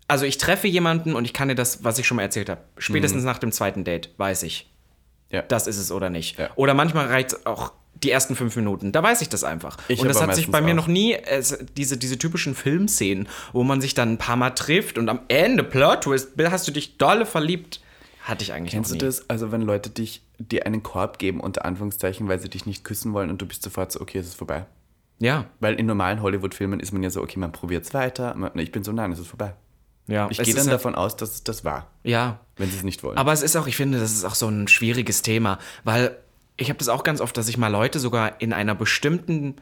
[0.08, 2.60] also ich treffe jemanden und ich kann dir das, was ich schon mal erzählt habe,
[2.78, 3.26] spätestens Mhm.
[3.26, 4.70] nach dem zweiten Date weiß ich,
[5.30, 5.42] Ja.
[5.42, 6.38] das ist es oder nicht.
[6.38, 6.50] Ja.
[6.56, 8.92] Oder manchmal reicht es auch die ersten fünf Minuten.
[8.92, 9.78] Da weiß ich das einfach.
[9.88, 10.76] Ich und das hat sich bei mir auch.
[10.76, 14.98] noch nie, es, diese, diese typischen Filmszenen, wo man sich dann ein paar Mal trifft
[14.98, 17.80] und am Ende, Plot Twist, hast du dich dolle verliebt,
[18.22, 19.28] hatte ich eigentlich Kennst du das?
[19.30, 23.12] Also wenn Leute dich, dir einen Korb geben, unter Anführungszeichen, weil sie dich nicht küssen
[23.14, 24.66] wollen und du bist sofort so, okay, es ist vorbei.
[25.20, 28.34] Ja, Weil in normalen Hollywood-Filmen ist man ja so, okay, man probiert es weiter.
[28.34, 29.54] Man, ich bin so, nein, es ist vorbei.
[30.06, 30.28] Ja.
[30.30, 33.02] Ich gehe dann halt- davon aus, dass es das war, Ja, wenn sie es nicht
[33.02, 33.16] wollen.
[33.16, 36.16] aber es ist auch, ich finde, das ist auch so ein schwieriges Thema, weil
[36.56, 39.56] ich habe das auch ganz oft, dass ich mal Leute sogar in einer bestimmten,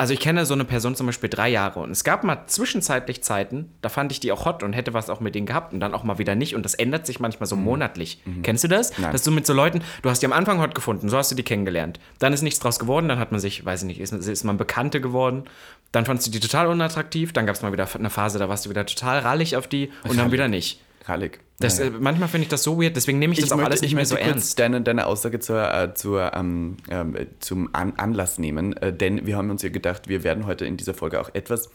[0.00, 3.22] also ich kenne so eine Person zum Beispiel drei Jahre und es gab mal zwischenzeitlich
[3.22, 5.80] Zeiten, da fand ich die auch hot und hätte was auch mit denen gehabt und
[5.80, 8.22] dann auch mal wieder nicht und das ändert sich manchmal so monatlich.
[8.42, 8.96] Kennst du das?
[8.96, 9.12] Nein.
[9.12, 11.34] Dass du mit so Leuten, du hast die am Anfang hot gefunden, so hast du
[11.34, 14.12] die kennengelernt, dann ist nichts draus geworden, dann hat man sich, weiß ich nicht, ist,
[14.14, 15.44] ist man Bekannte geworden,
[15.92, 18.64] dann fandst du die total unattraktiv, dann gab es mal wieder eine Phase, da warst
[18.64, 20.80] du wieder total rallig auf die und dann wieder nicht.
[21.10, 21.40] Rallig.
[21.58, 21.90] Das, Naja.
[21.90, 24.06] äh, manchmal finde ich das so weird, deswegen nehme ich das auch alles nicht mehr
[24.06, 24.58] so ernst.
[24.58, 29.26] Deine, deine Aussage zur, äh, zur, ähm, ähm, äh, zum An Anlass nehmen, äh, denn
[29.26, 31.68] wir haben uns ja gedacht, wir werden heute in dieser Folge auch etwas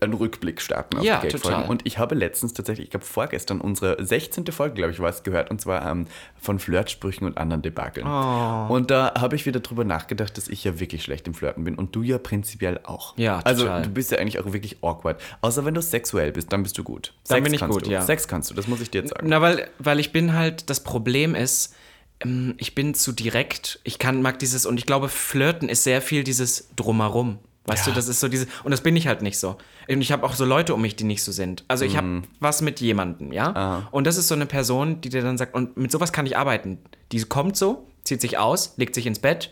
[0.00, 1.68] einen Rückblick starten auf Ja, die Gag-Folgen.
[1.68, 4.46] Und ich habe letztens tatsächlich, ich glaube vorgestern, unsere 16.
[4.48, 6.06] Folge, glaube ich, war es, gehört, und zwar ähm,
[6.40, 8.06] von Flirtsprüchen und anderen Debakeln.
[8.06, 8.72] Oh.
[8.74, 11.76] Und da habe ich wieder drüber nachgedacht, dass ich ja wirklich schlecht im Flirten bin
[11.76, 13.16] und du ja prinzipiell auch.
[13.16, 13.82] Ja, Also total.
[13.82, 15.20] du bist ja eigentlich auch wirklich awkward.
[15.40, 17.14] Außer wenn du sexuell bist, dann bist du gut.
[17.28, 17.90] Dann Sex bin ich kannst gut, du.
[17.90, 18.02] ja.
[18.02, 19.28] Sex kannst du, das muss ich dir jetzt sagen.
[19.28, 21.74] Na, weil, weil ich bin halt, das Problem ist,
[22.20, 23.80] ähm, ich bin zu direkt.
[23.84, 27.38] Ich kann, mag dieses, und ich glaube, Flirten ist sehr viel dieses Drumherum.
[27.66, 27.92] Weißt Ja.
[27.92, 29.56] du, das ist so diese, und das bin ich halt nicht so.
[29.88, 31.64] Und ich habe auch so Leute um mich, die nicht so sind.
[31.68, 33.86] Also ich habe was mit jemandem, ja?
[33.90, 36.36] Und das ist so eine Person, die dir dann sagt, und mit sowas kann ich
[36.36, 36.78] arbeiten.
[37.12, 39.50] Die kommt so, zieht sich aus, legt sich ins Bett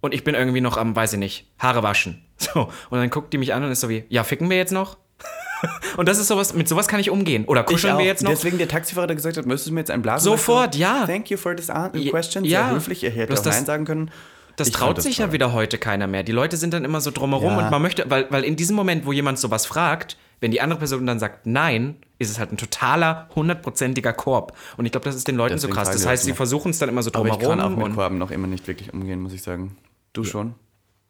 [0.00, 2.22] und ich bin irgendwie noch am, weiß ich nicht, Haare waschen.
[2.38, 4.72] So, und dann guckt die mich an und ist so wie, ja, ficken wir jetzt
[4.72, 4.98] noch?
[5.96, 7.46] und das ist sowas, mit sowas kann ich umgehen.
[7.46, 8.30] Oder kuscheln wir jetzt noch?
[8.30, 10.24] Deswegen der Taxifahrer, der gesagt hat, möchtest du mir jetzt einen blasen?
[10.24, 11.06] Sofort, du, ja.
[11.06, 11.68] Thank you for this
[12.10, 12.44] question.
[12.44, 12.66] ja.
[12.66, 13.04] Sehr höflich.
[13.04, 14.10] Er hätte auch das- Nein sagen können.
[14.56, 15.26] Das Ich traut sich toll.
[15.26, 16.22] ja wieder heute keiner mehr.
[16.22, 17.58] Die Leute sind dann immer so drumherum Ja.
[17.64, 20.78] und man möchte, weil, weil in diesem Moment, wo jemand sowas fragt, wenn die andere
[20.78, 24.56] Person dann sagt Nein, ist es halt ein totaler, hundertprozentiger Korb.
[24.76, 25.90] Und ich glaube, das ist den Leuten Deswegen so krass.
[25.90, 27.58] Das heißt, sie versuchen es dann immer so Aber ich drumherum.
[27.58, 29.76] kann auch mit Korben noch immer nicht wirklich umgehen, muss ich sagen.
[30.12, 30.54] Du schon?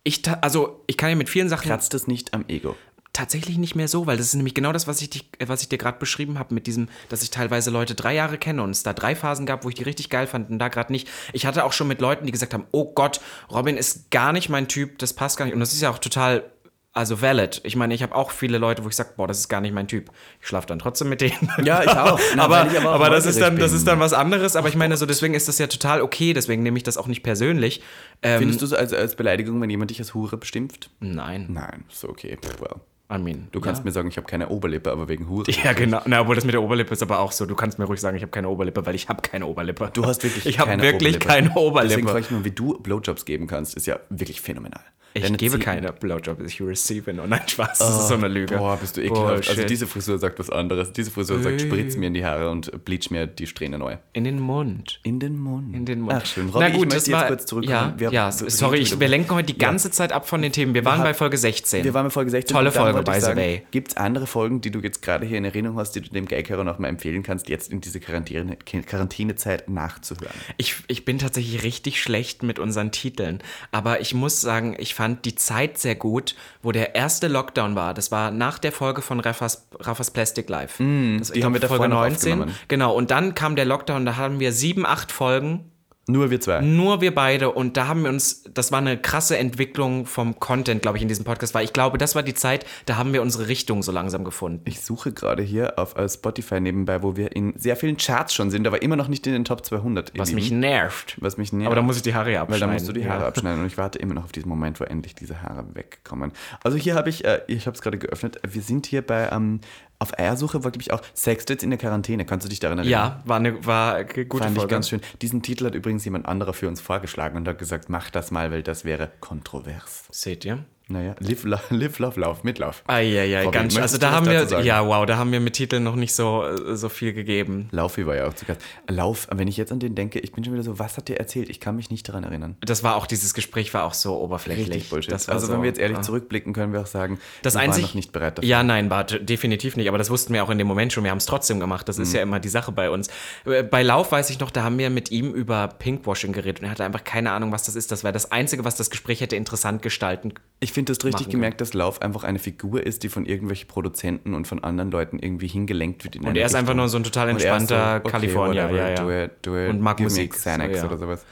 [0.05, 2.77] ich, also, ich kann ja mit vielen Sachen Kratzt das nicht am Ego?
[3.17, 5.63] Tatsächlich nicht mehr so, weil das ist nämlich genau das, was ich, dich, äh, was
[5.63, 8.71] ich dir gerade beschrieben habe, mit diesem, dass ich teilweise Leute drei Jahre kenne und
[8.71, 11.09] es da drei Phasen gab, wo ich die richtig geil fand und da gerade nicht.
[11.33, 14.49] Ich hatte auch schon mit Leuten, die gesagt haben, oh Gott, Robin ist gar nicht
[14.49, 15.55] mein Typ, das passt gar nicht.
[15.55, 16.45] Und das ist ja auch total,
[16.93, 17.61] also valid.
[17.65, 19.73] Ich meine, ich habe auch viele Leute, wo ich sage, boah, das ist gar nicht
[19.73, 20.11] mein Typ.
[20.41, 21.51] Ich schlafe dann trotzdem mit denen.
[21.63, 22.19] Ja, ich auch.
[22.37, 24.57] Na, aber ich aber aber das, ist dann, das ist dann was anderes.
[24.57, 27.07] Aber ich meine, so deswegen ist das ja total okay, deswegen nehme ich das auch
[27.07, 27.83] nicht persönlich.
[28.23, 30.91] Ähm, Findest du es als, als Beleidigung, wenn jemand dich als Hure bestimmt?
[31.01, 32.39] nein, Nein, so okay.
[32.61, 32.81] Well.
[33.13, 33.47] I mean.
[33.53, 33.85] Du kannst ja.
[33.85, 35.49] mir sagen, ich habe keine Oberlippe, aber wegen Hure.
[35.51, 36.01] Ja, genau.
[36.07, 37.47] Na, obwohl das mit der Oberlippe ist aber auch so.
[37.47, 39.91] Du kannst mir ruhig sagen, ich habe keine Oberlippe, weil ich habe keine Oberlippe.
[39.93, 41.27] Du hast wirklich Ich habe keine wirklich Oberlippe.
[41.27, 42.09] keine Deswegen Oberlippe.
[42.09, 44.83] frage ich mich, wie du Blowjobs geben kannst, ist ja wirklich phänomenal.
[45.17, 47.27] Ich Deine gebe Zähne- keine Blowjob, ich receive nur.
[47.27, 47.79] Nein, Spaß.
[47.79, 48.59] Das ist so eine Lüge.
[48.59, 49.31] Boah, bist du ekelhaft.
[49.49, 49.71] Also Bullshit.
[49.71, 50.93] diese Frisur sagt was anderes.
[50.93, 53.97] Diese Frisur sagt, spritz mir in die Haare und bleach mir die Strähne neu.
[54.13, 55.01] In den Mund.
[55.05, 55.75] In den Mund.
[55.75, 56.19] In den Mund.
[56.21, 56.51] Ach schön.
[56.51, 57.95] Robby, ich möchte jetzt kurz zurückkommen.
[57.99, 60.75] Ja, ja sorry, ich, wir lenken heute die ganze Zeit ab von den Themen.
[60.75, 61.83] Wir waren haben- bei Folge 16.
[61.83, 62.55] Wir waren bei Folge 16.
[62.55, 63.63] Tolle Folge, by the way.
[63.71, 66.27] Gibt es andere Folgen, die du jetzt gerade hier in Erinnerung hast, die du dem
[66.27, 68.57] Geighörer noch mal empfehlen kannst, jetzt in diese Quarantäne,
[69.01, 70.35] Quarantänezeit nachzuhören?
[70.59, 73.41] Ich, ich bin tatsächlich richtig schlecht mit unseren Titeln.
[73.73, 77.77] Aber ich muss sagen, ich fand fand die Zeit sehr gut, wo der erste Lockdown
[77.77, 77.95] war.
[77.95, 80.83] Das war nach der Folge von Raffas, Raffas Plastic Life.
[80.83, 82.47] Mm, das, die haben wir Folge 19.
[82.67, 85.71] Genau, und dann kam der Lockdown, da haben wir sieben, acht Folgen
[86.09, 86.61] nur wir zwei.
[86.61, 87.51] Nur wir beide.
[87.51, 91.09] Und da haben wir uns, das war eine krasse Entwicklung vom Content, glaube ich, in
[91.09, 93.91] diesem Podcast, weil ich glaube, das war die Zeit, da haben wir unsere Richtung so
[93.91, 94.61] langsam gefunden.
[94.67, 98.53] Ich suche gerade hier auf uh, Spotify nebenbei, wo wir in sehr vielen Charts schon
[98.53, 100.13] sind, aber immer noch nicht in den Top 200.
[100.17, 101.17] Was mich nervt.
[101.21, 101.67] Was mich nervt.
[101.67, 102.53] Aber da muss ich die Haare abschneiden.
[102.53, 103.29] Weil da musst du die Haare ja.
[103.29, 106.31] abschneiden und ich warte immer noch auf diesen Moment, wo endlich diese Haare wegkommen.
[106.63, 109.61] Also hier habe ich, äh, ich habe es gerade geöffnet, wir sind hier bei ähm,
[109.99, 112.25] auf Eiersuche war, glaube ich, auch Sextits in der Quarantäne.
[112.25, 112.91] Kannst du dich daran erinnern?
[112.91, 114.63] Ja, war eine war gute Fand Folge.
[114.63, 115.01] ich ganz schön.
[115.23, 118.51] Diesen Titel hat übrigens jemand anderer für uns vorgeschlagen und hat gesagt, mach das mal,
[118.51, 120.05] weil das wäre kontrovers.
[120.11, 120.65] Seht ihr?
[120.89, 122.85] Naja, live, live, love, lauf, Mitlauf.
[122.87, 123.83] Ah, ja, ja, ganz schön.
[123.83, 126.45] Also da haben wir, ja, wow, da haben wir mit Titeln noch nicht so,
[126.77, 127.69] so viel gegeben.
[127.73, 128.61] Laufi war ja auch zu Gast.
[128.87, 131.19] Lauf, wenn ich jetzt an den denke, ich bin schon wieder so, was hat der
[131.19, 131.51] erzählt?
[131.51, 132.57] Ich kann mich nicht daran erinnern.
[132.61, 134.69] Das war auch, dieses Gespräch war auch so oberflächlich.
[134.69, 135.13] Richtig Bullshit.
[135.13, 136.03] also so, wenn wir jetzt ehrlich ah.
[136.03, 138.49] zurückblicken, können wir auch sagen, das einzig, noch nicht bereit dafür.
[138.49, 141.11] Ja, nein, war definitiv nicht, aber das wussten wir auch in dem Moment schon, wir
[141.11, 141.89] haben es trotzdem gemacht.
[141.89, 142.05] Das mhm.
[142.05, 143.09] ist ja immer die Sache bei uns.
[143.45, 146.67] Äh, bei Lauf weiß ich noch, da haben wir mit ihm über Pinkwashing geredet und
[146.67, 147.91] er hatte einfach keine Ahnung, was das ist.
[147.91, 151.63] Das war das Einzige, was das Gespräch hätte interessant gestalten Ich finde das richtig gemerkt,
[151.63, 155.47] dass Lauf einfach eine Figur ist, die von irgendwelchen Produzenten und von anderen Leuten irgendwie
[155.47, 156.17] hingelenkt wird.
[156.17, 158.71] und er ist einfach nur so ein total entspannter so, okay, Kalifornier.
[158.71, 158.95] Ja, ja.
[158.95, 160.33] Do it, do it, und mag Musik.
[160.33, 160.93] Xanax so, ja.
[160.93, 161.25] oder sowas.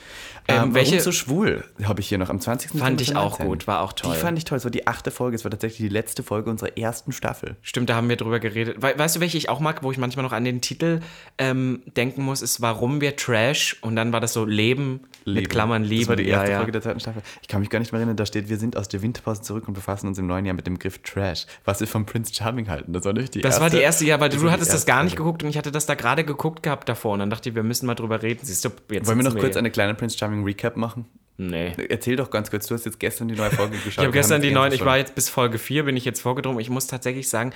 [0.46, 2.78] Ähm, ähm, welche so schwul habe ich hier noch am 20.
[2.78, 4.14] Fand ich auch gut, war auch toll.
[4.14, 4.58] Die fand ich toll.
[4.58, 5.36] Es war die achte Folge.
[5.36, 7.56] Es war tatsächlich die letzte Folge unserer ersten Staffel.
[7.62, 8.82] Stimmt, da haben wir drüber geredet.
[8.82, 11.00] We weißt du, welche ich auch mag, wo ich manchmal noch an den Titel
[11.38, 15.40] ähm, denken muss, ist Warum wir Trash und dann war das so Leben, Leben.
[15.40, 16.00] mit Klammern Liebe.
[16.00, 17.22] Das war die erste ja, Folge der zweiten Staffel.
[17.40, 19.66] Ich kann mich gar nicht mehr erinnern, da steht, wir sind aus der Winterpause zurück
[19.66, 21.46] und befassen uns im neuen Jahr mit dem Griff Trash.
[21.64, 22.92] Was wir von Prince Charming halten.
[22.92, 23.64] Das war nicht die das erste.
[23.64, 25.72] Das war die erste, ja, weil du hattest das gar nicht geguckt und ich hatte
[25.72, 28.40] das da gerade geguckt gehabt davor und dann dachte ich, wir müssen mal drüber reden.
[28.42, 31.06] Siehst du, jetzt Wollen wir noch kurz eine kleine Prince Charming Recap machen?
[31.36, 31.72] Nee.
[31.88, 33.92] Erzähl doch ganz kurz, du hast jetzt gestern die neue Folge geschaut.
[33.92, 36.60] ich habe gestern die neue, ich war jetzt bis Folge 4, bin ich jetzt vorgedrungen.
[36.60, 37.52] Ich muss tatsächlich sagen,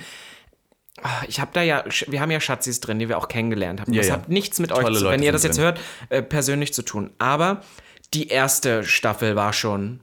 [1.27, 3.93] ich habe da ja, wir haben ja Schatzis drin, die wir auch kennengelernt haben.
[3.93, 4.13] Ja, das ja.
[4.15, 5.65] hat nichts mit Tolle euch, Leute wenn ihr das jetzt drin.
[5.65, 7.11] hört, äh, persönlich zu tun.
[7.19, 7.61] Aber
[8.13, 10.01] die erste Staffel war schon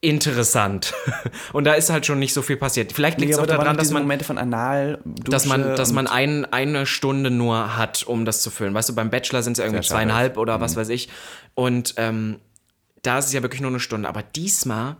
[0.00, 0.94] interessant.
[1.52, 2.92] Und da ist halt schon nicht so viel passiert.
[2.92, 6.06] Vielleicht liegt es nee, auch daran, dass man Momente von Anal, dass man, dass man
[6.06, 8.74] ein, eine Stunde nur hat, um das zu füllen.
[8.74, 10.62] Weißt du, beim Bachelor sind es ja irgendwie zweieinhalb oder mhm.
[10.62, 11.08] was weiß ich.
[11.54, 12.38] Und ähm,
[13.02, 14.08] da ist es ja wirklich nur eine Stunde.
[14.08, 14.96] Aber diesmal,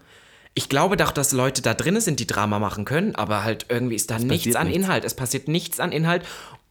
[0.54, 3.94] ich glaube doch, dass Leute da drin sind, die Drama machen können, aber halt irgendwie
[3.94, 4.84] ist da es nichts an nichts.
[4.84, 5.04] Inhalt.
[5.04, 6.24] Es passiert nichts an Inhalt.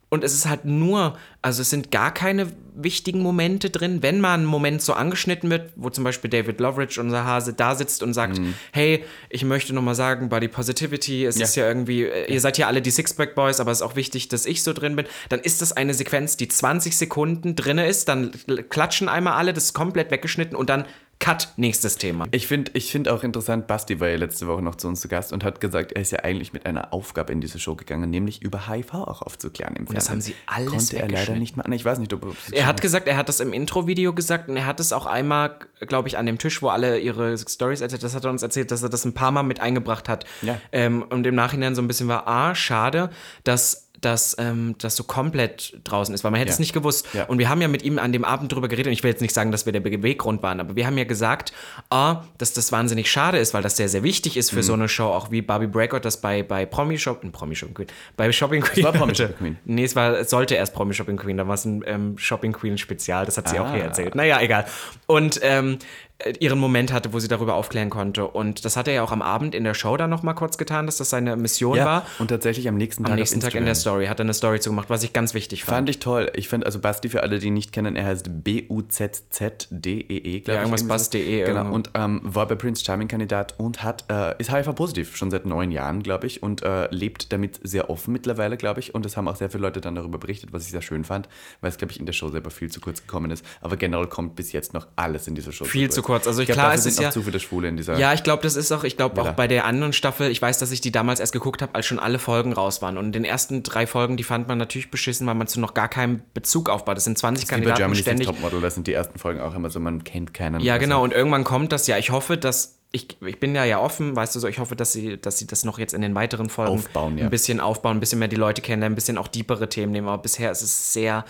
[0.09, 4.01] Und es ist halt nur, also es sind gar keine wichtigen Momente drin.
[4.01, 7.75] Wenn mal ein Moment so angeschnitten wird, wo zum Beispiel David Loveridge, unser Hase, da
[7.75, 8.53] sitzt und sagt, mhm.
[8.71, 11.43] hey, ich möchte nochmal sagen, Body Positivity, es ja.
[11.43, 13.97] ist ja irgendwie, äh, ihr seid ja alle die Sixpack Boys, aber es ist auch
[13.97, 17.77] wichtig, dass ich so drin bin, dann ist das eine Sequenz, die 20 Sekunden drin
[17.77, 18.31] ist, dann
[18.69, 20.85] klatschen einmal alle, das ist komplett weggeschnitten und dann
[21.19, 22.25] Cut, nächstes Thema.
[22.31, 25.07] Ich finde ich find auch interessant, Basti war ja letzte Woche noch zu uns zu
[25.07, 28.09] Gast und hat gesagt, er ist ja eigentlich mit einer Aufgabe in diese Show gegangen,
[28.09, 29.89] nämlich über HIV auch aufzuklären im Fernsehen.
[29.89, 31.71] Und das haben sie alles Konnte er leider nicht machen.
[31.71, 34.65] Ich weiß nicht, ob Er hat gesagt, er hat das im Intro-Video gesagt und er
[34.65, 38.13] hat es auch einmal, glaube ich, an dem Tisch, wo alle ihre Stories erzählt, das
[38.13, 40.25] hat er uns erzählt, dass er das ein paar Mal mit eingebracht hat.
[40.43, 40.61] Ja.
[40.71, 43.09] Ähm, und im Nachhinein so ein bisschen war, ah, schade,
[43.43, 46.53] dass dass ähm, das so komplett draußen ist, weil man hätte ja.
[46.53, 47.07] es nicht gewusst.
[47.13, 47.25] Ja.
[47.25, 49.21] Und wir haben ja mit ihm an dem Abend darüber geredet, und ich will jetzt
[49.21, 51.53] nicht sagen, dass wir der Beweggrund waren, aber wir haben ja gesagt,
[51.89, 54.63] oh, dass das wahnsinnig schade ist, weil das sehr, sehr wichtig ist für mhm.
[54.63, 57.87] so eine Show, auch wie Barbie Breakout das bei, bei Promi Shopping, Promi Shopping Queen,
[58.15, 58.79] bei Shopping Queen.
[58.79, 59.57] Es war Promi Shopping Queen.
[59.65, 62.53] Nee, es, war, es sollte erst Promi Shopping Queen, da war es ein ähm, Shopping
[62.53, 63.63] Queen Spezial, das hat sie ah.
[63.63, 64.15] auch hier erzählt.
[64.15, 64.65] Naja, egal.
[65.05, 66.06] Und ähm, äh,
[66.39, 68.27] ihren Moment hatte, wo sie darüber aufklären konnte.
[68.27, 70.87] Und das hat er ja auch am Abend in der Show dann nochmal kurz getan,
[70.87, 72.05] dass das seine Mission ja, war.
[72.17, 73.13] Und tatsächlich am nächsten Tag.
[73.13, 75.63] Am nächsten Tag in der Story hat er eine Story zugemacht, was ich ganz wichtig
[75.63, 75.75] fand.
[75.77, 76.31] Fand ich toll.
[76.35, 80.63] Ich finde, also Basti, für alle, die ihn nicht kennen, er heißt B-U-Z-Z-D-E-E, glaube ja,
[80.63, 80.67] ich.
[80.67, 81.45] Irgendwas Basti.de.
[81.45, 81.71] Genau.
[81.71, 85.71] Und ähm, war bei Prince Charming Kandidat und hat, äh, ist HIV-positiv, schon seit neun
[85.71, 88.95] Jahren, glaube ich, und äh, lebt damit sehr offen mittlerweile, glaube ich.
[88.95, 91.29] Und es haben auch sehr viele Leute dann darüber berichtet, was ich sehr schön fand,
[91.61, 93.45] weil es, glaube ich, in der Show selber viel zu kurz gekommen ist.
[93.61, 95.65] Aber generell kommt bis jetzt noch alles in dieser Show.
[95.65, 96.06] Viel zu kurz.
[96.09, 97.97] Also ich, klar, es sind ja, zu viele Schwule in dieser.
[97.97, 100.57] Ja, ich glaube, das ist auch, ich glaube auch bei der anderen Staffel, ich weiß,
[100.59, 102.97] dass ich die damals erst geguckt habe, als schon alle Folgen raus waren.
[102.97, 105.73] Und in den ersten drei Folgen, die fand man natürlich beschissen, weil man zu noch
[105.73, 106.97] gar keinen Bezug aufbaut.
[106.97, 107.77] Das sind 20 das Kandidaten.
[107.77, 108.27] Germany's ständig.
[108.27, 110.61] Topmodel, das sind die ersten Folgen auch immer so, man kennt keinen.
[110.61, 111.03] Ja, genau.
[111.03, 111.97] Und irgendwann kommt das ja.
[111.97, 114.93] Ich hoffe, dass ich, ich bin ja ja offen, weißt du so, ich hoffe, dass
[114.93, 117.25] sie, dass sie das noch jetzt in den weiteren Folgen aufbauen, ja.
[117.25, 120.07] ein bisschen aufbauen, ein bisschen mehr die Leute kennenlernen, ein bisschen auch diepere Themen nehmen.
[120.07, 121.25] Aber bisher ist es sehr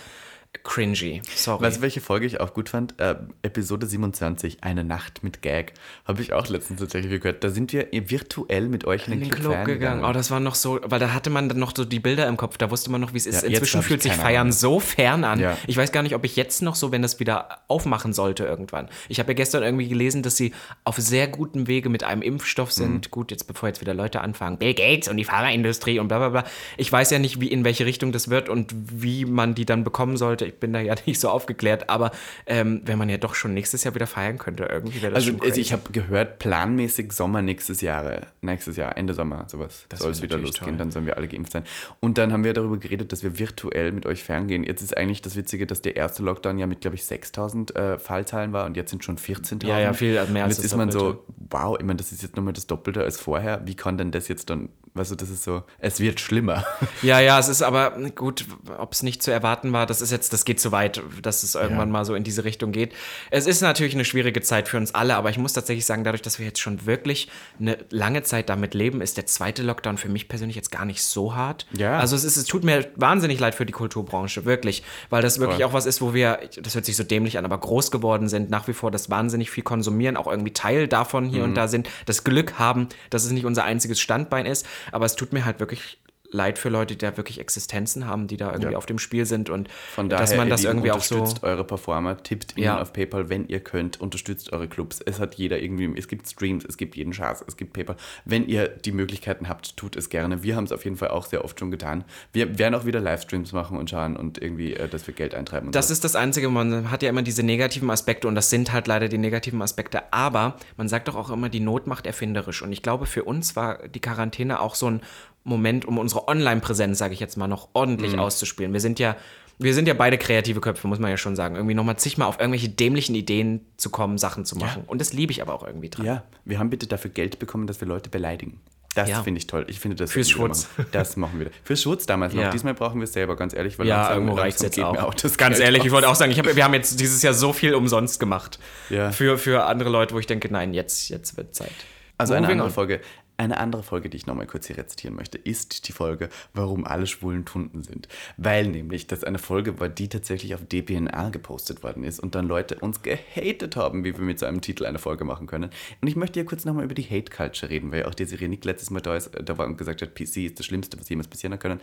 [0.64, 1.22] cringy.
[1.34, 1.62] Sorry.
[1.62, 2.98] Weißt du, welche Folge ich auch gut fand?
[3.00, 5.72] Äh, Episode 27, Eine Nacht mit Gag.
[6.06, 7.42] Habe ich auch letztens tatsächlich gehört.
[7.44, 10.04] Da sind wir virtuell mit euch in den, in den Club, Club gegangen.
[10.04, 12.36] Oh, das war noch so, weil da hatte man dann noch so die Bilder im
[12.36, 13.42] Kopf, da wusste man noch, wie es ist.
[13.42, 14.52] Ja, Inzwischen fühlt sich Feiern Ahnung.
[14.52, 15.40] so fern an.
[15.40, 15.56] Ja.
[15.66, 18.88] Ich weiß gar nicht, ob ich jetzt noch so, wenn das wieder aufmachen sollte irgendwann.
[19.08, 20.52] Ich habe ja gestern irgendwie gelesen, dass sie
[20.84, 23.06] auf sehr gutem Wege mit einem Impfstoff sind.
[23.06, 23.10] Mhm.
[23.10, 26.28] Gut, jetzt bevor jetzt wieder Leute anfangen, Bill Gates und die Pharmaindustrie und bla bla
[26.28, 26.44] bla.
[26.76, 29.84] Ich weiß ja nicht, wie in welche Richtung das wird und wie man die dann
[29.84, 30.37] bekommen sollte.
[30.46, 32.10] Ich bin da ja nicht so aufgeklärt, aber
[32.46, 35.38] ähm, wenn man ja doch schon nächstes Jahr wieder feiern könnte, irgendwie wäre das Also,
[35.38, 40.00] schon also ich habe gehört, planmäßig Sommer nächstes Jahr, nächstes Jahr, Ende Sommer, sowas, Das
[40.00, 40.78] soll es wieder losgehen, toll.
[40.78, 41.64] dann sollen wir alle geimpft sein.
[42.00, 44.64] Und dann haben wir darüber geredet, dass wir virtuell mit euch ferngehen.
[44.64, 47.98] Jetzt ist eigentlich das Witzige, dass der erste Lockdown ja mit, glaube ich, 6000 äh,
[47.98, 49.66] Fallzahlen war und jetzt sind schon 14.000.
[49.66, 52.12] Ja, ja, viel mehr Und als jetzt das ist man so, wow, ich meine, das
[52.12, 53.62] ist jetzt nochmal das Doppelte als vorher.
[53.66, 56.64] Wie kann denn das jetzt dann, weißt du, das ist so, es wird schlimmer.
[57.02, 58.44] Ja, ja, es ist aber gut,
[58.76, 61.54] ob es nicht zu erwarten war, das ist jetzt, das geht zu weit, dass es
[61.54, 61.92] irgendwann Ja.
[61.92, 62.92] mal so in diese Richtung geht.
[63.30, 66.22] Es ist natürlich eine schwierige Zeit für uns alle, aber ich muss tatsächlich sagen, dadurch,
[66.22, 67.28] dass wir jetzt schon wirklich
[67.60, 71.02] eine lange Zeit damit leben, ist der zweite Lockdown für mich persönlich jetzt gar nicht
[71.02, 71.66] so hart.
[71.72, 71.98] Ja.
[71.98, 75.58] Also es ist, es tut mir wahnsinnig leid für die Kulturbranche, wirklich, weil das wirklich
[75.58, 75.66] Voll.
[75.66, 78.50] auch was ist, wo wir, das hört sich so dämlich an, aber groß geworden sind,
[78.50, 81.50] nach wie vor das wahnsinnig viel konsumieren, auch irgendwie Teil davon hier Mhm.
[81.50, 85.16] und da sind, das Glück haben, dass es nicht unser einziges Standbein ist, aber es
[85.16, 85.98] tut mir halt wirklich
[86.30, 88.78] leid für Leute, die da wirklich Existenzen haben, die da irgendwie Ja.
[88.78, 91.16] auf dem Spiel sind und Von daher, dass man das irgendwie auch so.
[91.16, 92.80] unterstützt eure Performer, tippt ihnen Ja.
[92.82, 95.00] auf PayPal, wenn ihr könnt, unterstützt eure Clubs.
[95.00, 97.96] Es hat jeder irgendwie, es gibt Streams, es gibt jeden Schatz, es gibt PayPal.
[98.26, 100.42] Wenn ihr die Möglichkeiten habt, tut es gerne.
[100.42, 102.04] Wir haben es auf jeden Fall auch sehr oft schon getan.
[102.32, 105.72] Wir werden auch wieder Livestreams machen und schauen und irgendwie, äh, dass wir Geld eintreiben.
[105.72, 105.92] Das so.
[105.92, 109.08] ist das Einzige, man hat ja immer diese negativen Aspekte und das sind halt leider
[109.08, 110.12] die negativen Aspekte.
[110.12, 112.60] Aber man sagt doch auch immer, die Not macht erfinderisch.
[112.62, 115.00] Und ich glaube, für uns war die Quarantäne auch so ein
[115.48, 118.18] Moment, um unsere Online-Präsenz, sage ich jetzt mal, noch ordentlich Mhm.
[118.20, 118.72] auszuspielen.
[118.72, 119.16] Wir sind ja,
[119.58, 121.56] wir sind ja beide kreative Köpfe, muss man ja schon sagen.
[121.56, 124.84] Irgendwie nochmal zigmal auf irgendwelche dämlichen Ideen zu kommen, Sachen zu machen.
[124.86, 126.06] Und das liebe ich aber auch irgendwie dran.
[126.06, 128.60] ja, wir haben bitte dafür Geld bekommen, dass wir Leute beleidigen.
[128.94, 129.22] Das Ja.
[129.22, 129.64] finde ich toll.
[129.68, 130.66] Ich finde das Fürs Schutz.
[130.76, 130.88] machen.
[130.92, 131.50] Das machen wir.
[131.62, 132.42] Fürs Schutz damals noch.
[132.42, 132.50] Ja.
[132.50, 133.78] Diesmal brauchen wir es selber, ganz ehrlich.
[133.78, 134.96] Weil Ja, irgendwo reicht es jetzt auch.
[134.96, 135.86] auch das Ganz Geld ehrlich, aus.
[135.86, 138.58] ich wollte auch sagen, hab, wir haben jetzt dieses Jahr so viel umsonst gemacht.
[138.90, 139.12] Ja.
[139.12, 141.70] Für, für andere Leute, wo ich denke, nein, jetzt, jetzt wird Zeit.
[142.16, 142.74] Also eine Moving andere on.
[142.74, 143.00] Folge,
[143.38, 147.06] eine andere Folge, die ich nochmal kurz hier rezitieren möchte, ist die Folge, warum alle
[147.06, 148.08] schwulen Tunden sind.
[148.36, 152.48] Weil nämlich das eine Folge war, die tatsächlich auf DPNR gepostet worden ist und dann
[152.48, 155.70] Leute uns gehatet haben, wie wir mit so einem Titel eine Folge machen können.
[156.00, 158.64] Und ich möchte hier kurz nochmal über die Hate Culture reden, weil auch Desiree Nick
[158.64, 161.28] letztes Mal da, ist, da war und gesagt hat, PC ist das Schlimmste, was jemals
[161.28, 161.80] passieren können.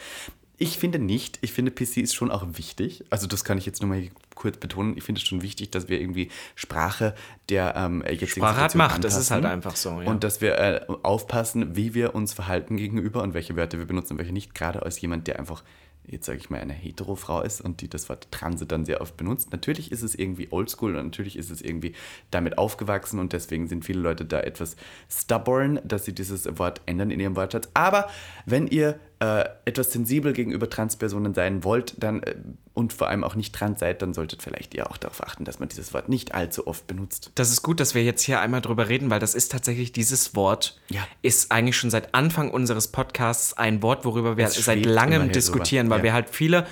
[0.58, 1.40] Ich finde nicht.
[1.42, 3.04] Ich finde, PC ist schon auch wichtig.
[3.10, 4.04] Also das kann ich jetzt nur mal
[4.36, 4.96] kurz betonen.
[4.98, 7.16] Ich finde es schon wichtig, dass wir irgendwie Sprache
[7.50, 10.02] der ähm, jetzigen Sprache hat Macht, das ist halt einfach so.
[10.02, 10.10] Ja.
[10.10, 14.14] Und dass wir äh, aufpassen, wie wir uns verhalten gegenüber und welche Wörter wir benutzen
[14.14, 14.54] und welche nicht.
[14.54, 15.64] Gerade als jemand, der einfach,
[16.06, 19.16] jetzt sage ich mal, eine Hetero-Frau ist und die das Wort Transe dann sehr oft
[19.16, 19.52] benutzt.
[19.52, 21.94] Natürlich ist es irgendwie oldschool und natürlich ist es irgendwie
[22.32, 24.76] damit aufgewachsen und deswegen sind viele Leute da etwas
[25.10, 27.70] stubborn, dass sie dieses Wort ändern in ihrem Wortschatz.
[27.74, 28.08] Aber
[28.46, 32.36] wenn ihr äh, etwas sensibel gegenüber Transpersonen sein wollt dann, äh,
[32.74, 35.60] und vor allem auch nicht trans seid, dann solltet vielleicht ihr auch darauf achten, dass
[35.60, 37.32] man dieses Wort nicht allzu oft benutzt.
[37.36, 40.36] Das ist gut, dass wir jetzt hier einmal drüber reden, weil das ist tatsächlich dieses
[40.36, 41.08] Wort, Ja.
[41.22, 45.96] ist eigentlich schon seit Anfang unseres Podcasts ein Wort, worüber wir seit langem diskutieren, drüber,
[45.96, 46.04] weil ja.
[46.04, 46.68] wir halt viele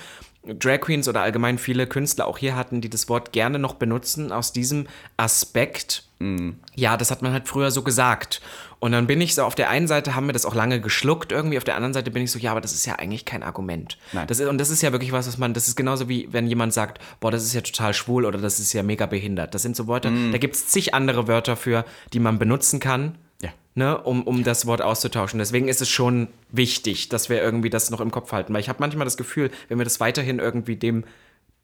[0.46, 4.30] Drag Queens oder allgemein viele Künstler auch hier hatten, die das Wort gerne noch benutzen
[4.30, 6.04] aus diesem Aspekt.
[6.24, 6.56] Mhm.
[6.74, 8.40] Ja, das hat man halt früher so gesagt.
[8.80, 11.32] Und dann bin ich so, auf der einen Seite haben wir das auch lange geschluckt
[11.32, 13.42] irgendwie, auf der anderen Seite bin ich so, ja, aber das ist ja eigentlich kein
[13.42, 13.96] Argument.
[14.12, 14.26] Nein.
[14.26, 16.46] Das ist, und das ist ja wirklich was, was man, das ist genauso wie wenn
[16.46, 19.54] jemand sagt, boah, das ist ja total schwul oder das ist ja mega behindert.
[19.54, 20.32] Das sind so Worte, Mhm.
[20.32, 23.50] da gibt es zig andere Wörter für, die man benutzen kann, Ja.
[23.74, 25.38] ne, um, um das Wort auszutauschen.
[25.38, 28.52] Deswegen ist es schon wichtig, dass wir irgendwie das noch im Kopf halten.
[28.52, 31.04] Weil ich habe manchmal das Gefühl, wenn wir das weiterhin irgendwie dem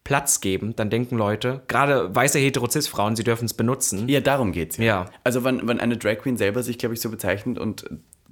[0.04, 4.08] Platz geben, dann denken Leute, gerade weiße Heterozis-Frauen, sie dürfen es benutzen.
[4.08, 4.84] Ja, darum geht's ja.
[4.84, 5.06] Ja.
[5.24, 7.84] Also wenn, wenn eine Drag Queen selber sich, glaube ich, so bezeichnet und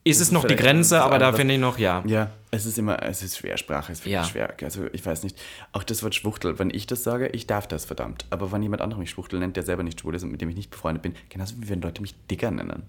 [0.04, 2.02] Ist es noch die Grenze, aber da finde ich noch, ja.
[2.06, 4.24] Ja, es ist immer, es ist schwer, Sprache ist wirklich Ja.
[4.24, 4.54] schwer.
[4.62, 5.38] Also ich weiß nicht,
[5.72, 8.24] auch das Wort Schwuchtel, wenn ich das sage, ich darf das verdammt.
[8.30, 10.48] Aber wenn jemand anderes mich Schwuchtel nennt, der selber nicht schwul ist und mit dem
[10.48, 12.84] ich nicht befreundet bin, genauso wie wenn Leute mich Digger nennen.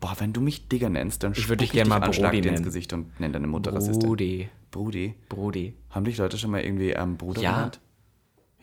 [0.00, 2.40] Boah, wenn du mich Digger nennst, dann Ich würd dich spuck gern mal an, Brudi
[2.40, 2.62] dir ins.
[2.62, 4.08] Gesicht und nenn deine Mutter Rassistin.
[4.08, 4.48] Brudi.
[4.72, 5.14] Brudi.
[5.28, 5.74] Brudi.
[5.90, 7.52] Haben dich Leute schon mal irgendwie ähm, Bruder Ja.
[7.52, 7.80] genannt?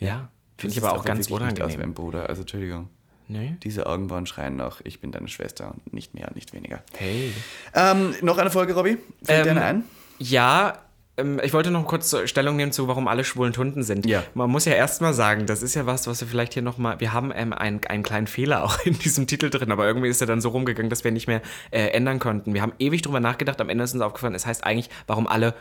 [0.01, 0.29] Ja.
[0.57, 1.91] Finde ich aber auch ganz wirklich nicht aus unangenehm.
[1.91, 2.89] ein Bruder, also Entschuldigung.
[3.27, 3.55] Nee.
[3.63, 6.83] Diese Augenbrauen schreien noch, ich bin deine Schwester und nicht mehr, nicht weniger.
[6.97, 7.33] Hey.
[7.73, 8.97] Ähm, noch eine Folge, Robby?
[9.23, 9.83] Fällt dir Ähm, eine ein?
[10.19, 10.79] Ja,
[11.17, 14.05] ähm, ich wollte noch kurz Stellung nehmen zu, warum alle schwulen Tunden sind.
[14.05, 14.23] Ja.
[14.33, 17.13] Man muss ja erstmal sagen, das ist ja was, was wir vielleicht hier nochmal, wir
[17.13, 20.27] haben ähm, einen, einen kleinen Fehler auch in diesem Titel drin, aber irgendwie ist er
[20.27, 22.53] dann so rumgegangen, dass wir nicht mehr äh, ändern konnten.
[22.53, 25.53] Wir haben ewig drüber nachgedacht, am Ende ist uns aufgefallen, es heißt eigentlich, warum alle,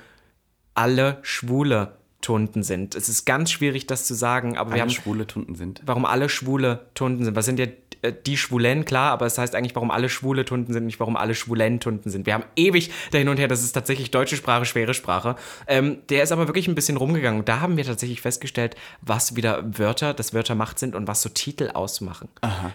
[0.75, 2.95] alle Schwule Tunden sind.
[2.95, 5.81] Es ist ganz schwierig, das zu sagen, aber wir Alle haben schwule Tunden sind.
[5.85, 7.35] warum alle schwule Tunden sind.
[7.37, 7.67] Was sind ja
[8.03, 11.17] äh, die Schwulen, klar, aber es heißt eigentlich, warum alle schwule Tunden sind, nicht warum
[11.17, 12.27] alle Schwulen Tunden sind.
[12.27, 15.37] Wir haben ewig dahin und her, das ist tatsächlich deutsche Sprache, schwere Sprache.
[15.67, 17.45] Ähm, der ist aber wirklich ein bisschen rumgegangen.
[17.45, 21.71] Da haben wir tatsächlich festgestellt, was wieder Wörter, das Wörtermacht sind und was so Titel
[21.73, 22.29] ausmachen.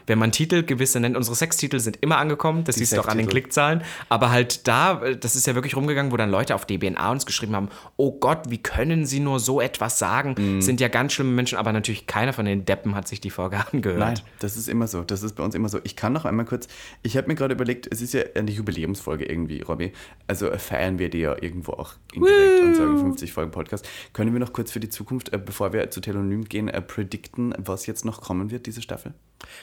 [0.05, 3.17] Wenn man Titel gewisse nennt, unsere Sextitel sind immer angekommen, das siehst du auch an
[3.17, 3.25] den.
[3.25, 7.12] Klickzahlen, aber halt da, äh, das ist ja wirklich rumgegangen, wo dann Leute auf DBNA
[7.12, 10.36] uns geschrieben haben, oh Gott, wie können sie nur so etwas sagen?
[10.38, 10.62] Mhm.
[10.62, 13.58] Sind ja ganz schlimme Menschen, aber natürlich keiner von den Deppen hat sich die Folge
[13.71, 14.00] angehört.
[14.00, 15.04] Nein, das ist immer so.
[15.04, 15.80] Das ist bei uns immer so.
[15.84, 16.67] Ich kann noch einmal kurz,
[17.04, 19.93] ich habe mir gerade überlegt, es ist ja eine Jubiläumsfolge irgendwie, Robby.
[20.28, 23.88] Also äh, feiern wir die ja irgendwo auch indirekt und sagen 50 Folgen Podcast.
[24.13, 27.54] Können wir noch kurz für die Zukunft, äh, bevor wir zu Telonym gehen, äh, predikten,
[27.58, 29.13] was jetzt noch kommen wird, diese Staffel?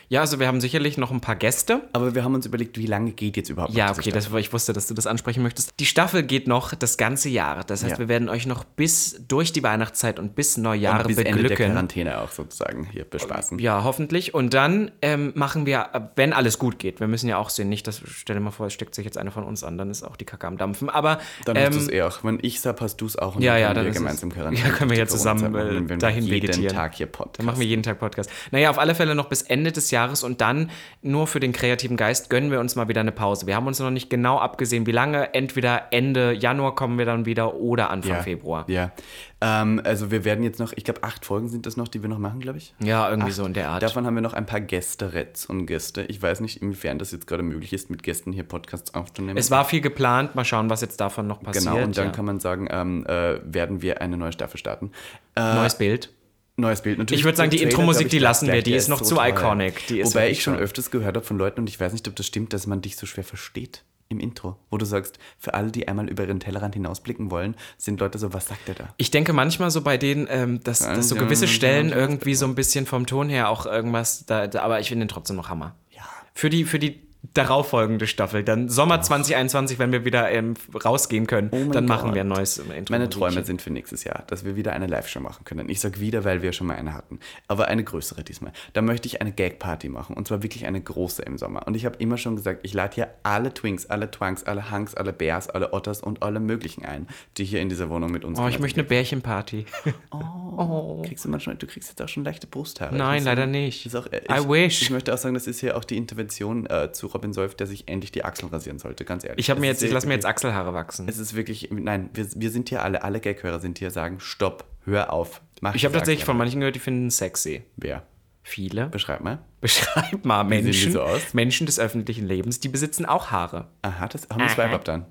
[0.08, 1.82] Ja, also wir haben sicherlich noch ein paar Gäste.
[1.92, 4.72] Aber wir haben uns überlegt, wie lange geht jetzt überhaupt Ja, okay, das, ich wusste,
[4.72, 5.72] dass du das ansprechen möchtest.
[5.80, 7.64] Die Staffel geht noch das ganze Jahr.
[7.64, 7.98] Das heißt, Ja.
[7.98, 11.48] wir werden euch noch bis durch die Weihnachtszeit und bis Neujahr Und bis Ende der
[11.50, 11.66] beglücken.
[11.72, 13.58] Quarantäne auch sozusagen hier bespaßen.
[13.58, 14.34] Ja, hoffentlich.
[14.34, 17.86] Und dann ähm, machen wir, wenn alles gut geht, wir müssen ja auch sehen, nicht,
[17.86, 20.02] dass, stell dir mal vor, es steckt sich jetzt einer von uns an, dann ist
[20.02, 20.88] auch die Kacke am Dampfen.
[20.90, 22.22] Aber Dann ähm, hast du es eh auch.
[22.24, 23.36] Wenn ich sag, hast du es auch.
[23.36, 24.68] Und Ja, ja, dann wir ist es- gemeinsam Quarantäne.
[24.68, 26.74] Ja, können wir ja zusammen, äh, machen, wenn wir dahin jeden vegetieren.
[26.76, 27.38] Tag hier Podcast.
[27.38, 28.30] Dann machen wir jeden Tag Podcast.
[28.50, 30.70] Naja, auf alle Fälle noch bis Ende des Jahres und dann
[31.02, 33.46] nur für den kreativen Geist gönnen wir uns mal wieder eine Pause.
[33.46, 35.34] Wir haben uns noch nicht genau abgesehen, wie lange.
[35.34, 38.64] Entweder Ende Januar kommen wir dann wieder oder Anfang ja, Februar.
[38.68, 38.92] Ja.
[39.40, 42.08] Ähm, also wir werden jetzt noch, ich glaube, acht Folgen sind das noch, die wir
[42.08, 42.74] noch machen, glaube ich.
[42.78, 43.82] Ja, irgendwie so in der Art.
[43.82, 46.02] Davon haben wir noch ein paar Gästeretts und Gäste.
[46.02, 49.36] Ich weiß nicht, inwiefern das jetzt gerade möglich ist, mit Gästen hier Podcasts aufzunehmen.
[49.36, 50.36] Es war viel geplant.
[50.36, 51.64] Mal schauen, was jetzt davon noch passiert.
[51.64, 52.12] Genau, und dann ja.
[52.12, 54.92] kann man sagen, ähm, äh, werden wir eine neue Staffel starten.
[55.34, 56.10] Äh, Neues Bild.
[56.56, 57.20] Neues Bild natürlich.
[57.20, 59.28] Ich würd sagen, die Intro-Musik, die lassen wir, die ist noch zu toll.
[59.28, 59.90] iconic.
[60.04, 62.52] Wobei ich schon öfters gehört habe von Leuten, und ich weiß nicht, ob das stimmt,
[62.52, 64.56] dass man dich so schwer versteht im Intro.
[64.70, 68.32] Wo du sagst, für alle, die einmal über ihren Tellerrand hinausblicken wollen, sind Leute so,
[68.32, 68.94] was sagt der da?
[68.98, 72.54] Ich denke manchmal so bei denen, ähm, dass, dass so gewisse Stellen irgendwie so ein
[72.54, 75.74] bisschen vom Ton her auch irgendwas, da, da, aber ich finde den trotzdem noch Hammer.
[75.90, 76.02] Ja.
[76.34, 77.00] Für die, für die
[77.34, 80.54] darauffolgende Staffel, dann Sommer 2021, wenn wir wieder ähm,
[80.84, 82.14] rausgehen können, Oh dann machen Gott.
[82.16, 82.92] wir ein neues ähm, Intro.
[82.92, 85.68] Meine Träume sind für nächstes Jahr, dass wir wieder eine Live-Show machen können.
[85.68, 87.20] Ich sage wieder, weil wir schon mal eine hatten.
[87.46, 88.52] Aber eine größere diesmal.
[88.72, 90.16] Da möchte ich eine Gag-Party machen.
[90.16, 91.66] Und zwar wirklich eine große im Sommer.
[91.66, 94.94] Und ich habe immer schon gesagt, ich lade hier alle Twinks, alle Twanks, alle Hunks,
[94.94, 97.06] alle Bears, alle Otters und alle möglichen ein,
[97.38, 99.64] die hier in dieser Wohnung mit uns Oh, ich möchte eine Bärchenparty.
[101.04, 102.94] Kriegst du, manchmal, du kriegst jetzt auch schon leichte Brusthaare.
[102.94, 103.94] Nein, leider sagen, nicht.
[103.94, 104.82] auch, äh, I ich, wish.
[104.82, 107.66] Ich möchte auch sagen, das ist hier auch die Intervention äh, zu Robin Solf, der
[107.66, 109.38] sich endlich die Achseln rasieren sollte, ganz ehrlich.
[109.38, 111.08] Ich habe mir jetzt, ich lasse mir jetzt Achselhaare wachsen.
[111.08, 114.64] Es ist wirklich, nein, wir, wir sind hier alle, alle Gag-Hörer sind hier, sagen, stopp,
[114.84, 115.42] hör auf.
[115.60, 117.62] Mach Ich habe tatsächlich von manchen gehört, die finden es sexy.
[117.76, 118.04] Wer?
[118.42, 118.86] Viele.
[118.86, 119.38] Beschreib mal.
[119.60, 121.32] Beschreib mal Menschen, so aus?
[121.32, 123.68] Menschen des öffentlichen Lebens, die besitzen auch Haare.
[123.82, 124.48] Aha, das haben wir.
[124.48, 125.06] Swipe-Up dann.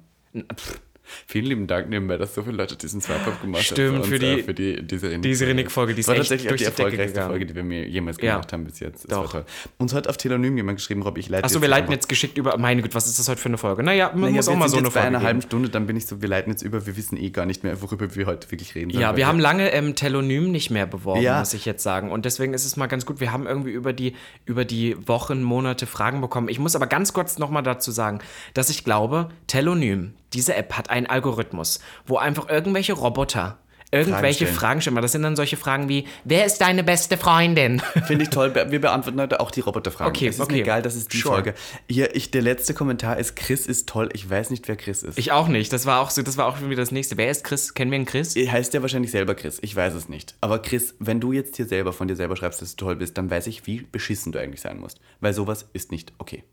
[1.27, 4.03] Vielen lieben Dank nebenbei, dass so viele Leute diesen Swipe-Up gemacht Stimmt, haben.
[4.03, 6.59] für die- äh, für die, diese Renick- diese Renick-Folge, die ist war echt tatsächlich durch
[6.59, 7.21] die die erfolgreichste.
[7.23, 8.33] Folge, die wir mir jemals Ja.
[8.33, 9.11] gemacht haben bis jetzt.
[9.11, 9.43] Doch.
[9.77, 12.57] Uns hat auf Telonym jemand geschrieben, Rob, ich leite Achso, wir leiten jetzt geschickt über.
[12.57, 13.83] Meine Güte, was ist das heute für eine Folge?
[13.83, 15.07] Naja, man Naja, muss wir auch mal so eine jetzt bei Folge.
[15.07, 15.27] einer geben.
[15.27, 17.63] halben Stunde, dann bin ich so, wir leiten jetzt über, wir wissen eh gar nicht
[17.63, 21.21] mehr, worüber wir heute wirklich reden Ja, wir haben lange ähm, Telonym nicht mehr beworben,
[21.21, 21.39] Ja.
[21.39, 22.11] muss ich jetzt sagen.
[22.11, 23.19] Und deswegen ist es mal ganz gut.
[23.19, 24.13] Wir haben irgendwie über die,
[24.45, 26.47] über die Wochen, Monate Fragen bekommen.
[26.49, 28.19] Ich muss aber ganz kurz nochmal dazu sagen,
[28.53, 33.57] dass ich glaube, Telonym, diese App hat einen Algorithmus, wo einfach irgendwelche Roboter
[33.91, 34.53] irgendwelche stellen.
[34.53, 34.95] Fragen stellen.
[35.01, 37.81] Das sind dann solche Fragen wie, wer ist deine beste Freundin?
[38.07, 38.53] Finde ich toll.
[38.69, 40.09] Wir beantworten heute auch die Roboterfragen.
[40.09, 40.55] Okay, es ist okay.
[40.55, 41.35] mir egal, das ist die Sure.
[41.35, 41.53] Folge.
[41.89, 44.09] Hier, ich, der letzte Kommentar ist, Chris ist toll.
[44.13, 45.17] Ich weiß nicht, wer Chris ist.
[45.17, 45.73] Ich auch nicht.
[45.73, 47.17] Das war auch so, das war auch schon wieder das nächste.
[47.17, 47.73] Wer ist Chris?
[47.73, 48.35] Kennen wir einen Chris?
[48.35, 49.59] heißt ja wahrscheinlich selber Chris.
[49.61, 50.35] Ich weiß es nicht.
[50.41, 53.17] Aber Chris, wenn du jetzt hier selber von dir selber schreibst, dass du toll bist,
[53.17, 54.99] dann weiß ich, wie beschissen du eigentlich sein musst.
[55.19, 56.43] Weil sowas ist nicht okay.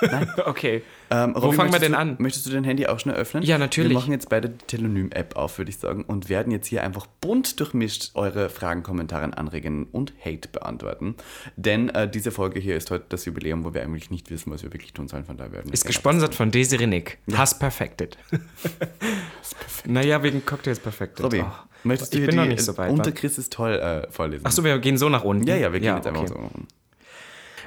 [0.44, 0.82] Okay.
[1.10, 2.16] Ähm, Wo Robby, fangen wir denn du, an?
[2.18, 3.42] Möchtest du dein Handy auch schnell öffnen?
[3.42, 3.90] Ja, natürlich.
[3.90, 7.06] Wir machen jetzt beide die Telonym-App auf, würde ich sagen, und werden jetzt hier einfach
[7.20, 11.14] bunt durchmischt eure Fragen, Kommentare, Anregungen und Hate beantworten.
[11.56, 14.62] Denn äh, diese Folge hier ist heute das Jubiläum, wo wir eigentlich nicht wissen, was
[14.62, 15.24] wir wirklich tun sollen.
[15.24, 17.18] Von daher werden Ist gesponsert von Desiree Nick.
[17.34, 18.16] Hass Perfected.
[19.84, 21.24] naja, wegen Cocktails Perfected.
[21.24, 21.50] Robby, Oh.
[21.84, 22.90] möchtest du ich hier bin die noch nicht so weit.
[22.90, 23.12] Unter?
[23.12, 24.46] Chris ist toll äh, vorlesen?
[24.46, 25.46] Achso, wir gehen so nach unten.
[25.46, 26.32] Ja, ja, wir gehen jetzt einfach okay.
[26.34, 26.50] so.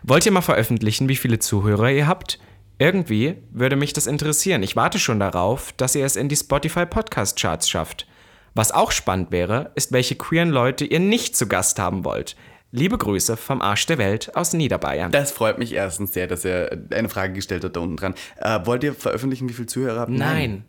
[0.03, 2.39] Wollt ihr mal veröffentlichen, wie viele Zuhörer ihr habt?
[2.77, 4.63] Irgendwie würde mich das interessieren.
[4.63, 8.05] Ich warte schon darauf, dass ihr es in die Spotify Podcast Charts schafft.
[8.53, 12.35] Was auch spannend wäre, ist, welche queeren Leute ihr nicht zu Gast haben wollt.
[12.77, 15.09] Liebe Grüße vom Arsch der Welt aus Niederbayern.
[15.11, 18.13] Das freut mich erstens sehr, dass er eine Frage gestellt hat da unten dran.
[18.37, 20.11] Äh, wollt ihr veröffentlichen, wie viele Zuhörer habt?
[20.11, 20.65] Nein.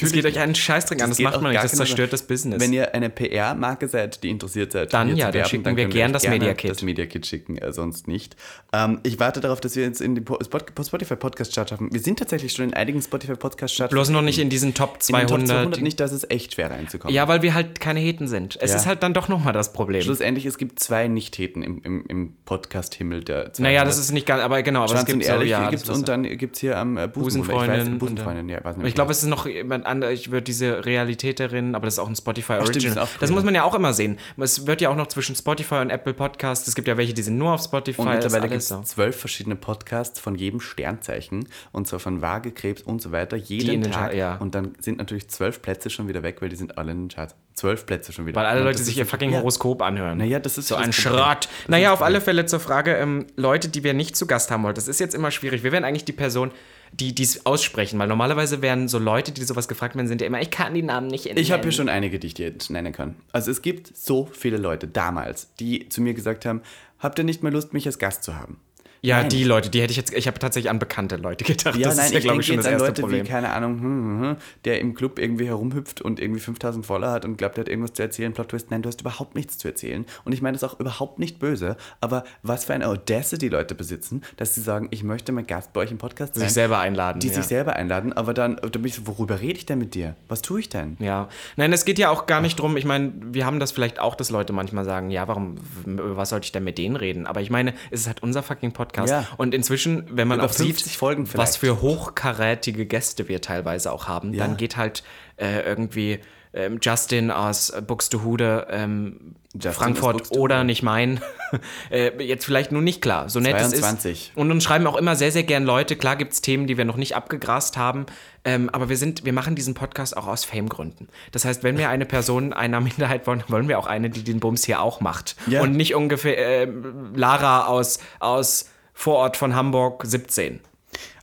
[0.00, 2.60] das geht euch einen Scheißdreck an, das, macht man nicht, das zerstört das Business.
[2.60, 5.94] Wenn ihr eine PR-Marke seid, die interessiert seid, Dann ja, dann werben, schicken wir könnt
[5.94, 6.70] ihr gern das gerne Media Kit.
[6.70, 8.36] Das Media Kit schicken, äh, sonst nicht.
[8.74, 11.88] Ähm, ich warte darauf, dass wir jetzt in die Po- Spot- Spotify Podcast Chart schaffen.
[11.90, 13.90] Wir sind tatsächlich schon in einigen Spotify Podcast Charts.
[13.92, 15.28] Bloß noch nicht in diesen Top in den 200.
[15.30, 17.14] Top 200 nicht, dass es echt schwer reinzukommen.
[17.14, 18.58] Ja, weil wir halt keine Heten sind.
[18.60, 18.76] Es Ja.
[18.76, 20.02] ist halt dann doch nochmal das Problem.
[20.02, 23.58] Schlussendlich, es gibt zwei Nicht-Heten im, im, im Podcast-Himmel der 200.
[23.60, 25.70] naja, das ist nicht ganz, aber genau, aber es Schwanz und gibt so, ehrlich, ja,
[25.70, 27.94] gibt's, das und dann gibt es hier am äh, Busenfreundin.
[27.94, 28.86] Ich Busenfreundin, ja, weiß nicht.
[28.88, 32.08] Ich glaube, es ist noch jemand anderes, ich würde diese Realitäterin, aber das ist auch
[32.08, 32.90] ein Spotify stimmt, Original.
[32.92, 33.36] ist auch das cool.
[33.36, 34.18] muss man ja auch immer sehen.
[34.36, 37.22] Es wird ja auch noch zwischen Spotify und Apple Podcasts, es gibt ja welche, die
[37.22, 38.00] sind nur auf Spotify.
[38.02, 38.82] Und das mittlerweile gibt es so.
[38.82, 43.82] zwölf verschiedene Podcasts von jedem Sternzeichen und zwar von Waage, Krebs und so weiter, jeden
[43.82, 43.92] den Tag.
[43.92, 44.36] Chart- ja.
[44.36, 47.08] Und dann sind natürlich zwölf Plätze schon wieder weg, weil die sind alle in den
[47.08, 47.34] Charts.
[47.54, 48.40] Zwölf Plätze schon wieder.
[48.40, 49.38] Weil alle Leute sich ihr fucking ja.
[49.38, 50.18] Horoskop anhören.
[50.18, 50.92] Naja, das ist so ein.
[50.92, 51.48] Schrott.
[51.68, 54.76] Naja, auf alle Fälle zur Frage, ähm, Leute, die wir nicht zu Gast haben wollten.
[54.76, 55.62] Das ist jetzt immer schwierig.
[55.62, 56.50] Wir wären eigentlich die Person,
[56.92, 60.40] die dies aussprechen, weil normalerweise wären so Leute, die sowas gefragt werden, sind ja immer,
[60.40, 62.92] ich kann die Namen nicht Ich habe hier schon einige, die ich dir jetzt nennen
[62.92, 63.16] kann.
[63.32, 66.62] Also es gibt so viele Leute damals, die zu mir gesagt haben,
[66.98, 68.60] habt ihr nicht mehr Lust, mich als Gast zu haben?
[69.04, 69.30] Ja, Nein.
[69.30, 71.76] die Leute, die hätte ich jetzt, ich habe tatsächlich an bekannte Leute gedacht.
[71.76, 73.24] Ja, das nein, ist ja, ich glaube ich, schon das erste Leute Problem.
[73.24, 77.10] wie, keine Ahnung, hm, hm, hm, der im Club irgendwie herumhüpft und irgendwie 5000 Follower
[77.10, 78.70] hat und glaubt, er hat irgendwas zu erzählen, Plot Twist.
[78.70, 80.06] Nein, du hast überhaupt nichts zu erzählen.
[80.24, 84.22] Und ich meine das auch überhaupt nicht böse, aber was für eine Audacity Leute besitzen,
[84.36, 86.44] dass sie sagen, ich möchte mal Gast bei euch im Podcast sein.
[86.44, 87.18] sich selber einladen.
[87.18, 87.34] die ja.
[87.34, 90.14] sich selber einladen, aber dann, da bin ich so, worüber rede ich denn mit dir?
[90.28, 90.96] Was tue ich denn?
[91.00, 92.76] Ja, nein, es geht ja auch gar nicht drum.
[92.76, 96.44] Ich meine, wir haben das vielleicht auch, dass Leute manchmal sagen, ja, warum, was sollte
[96.44, 97.26] ich denn mit denen reden?
[97.26, 98.91] Aber ich meine, es ist halt unser fucking Podcast.
[99.10, 99.26] Ja.
[99.36, 103.92] Und inzwischen, wenn man Über auch sieht, 50 Folgen was für hochkarätige Gäste wir teilweise
[103.92, 104.46] auch haben, Ja.
[104.46, 105.02] dann geht halt
[105.36, 106.20] äh, irgendwie
[106.54, 110.40] ähm, Justin aus äh, Buxtehude, ähm, Justin Frankfurt Buxtehude.
[110.40, 111.20] oder nicht mein,
[111.90, 113.30] äh, jetzt vielleicht nur nicht klar.
[113.30, 114.28] So nett es 22.
[114.28, 114.36] ist.
[114.36, 115.96] Und uns schreiben auch immer sehr, sehr gern Leute.
[115.96, 118.04] Klar gibt es Themen, die wir noch nicht abgegrast haben,
[118.44, 121.08] ähm, aber wir sind, wir machen diesen Podcast auch aus Fame-Gründen.
[121.30, 124.38] Das heißt, wenn wir eine Person einer Minderheit wollen, wollen wir auch eine, die den
[124.40, 125.36] Bums hier auch macht.
[125.46, 125.62] Ja.
[125.62, 126.68] Und nicht ungefähr äh,
[127.14, 130.60] Lara aus, aus Vorort von Hamburg 17.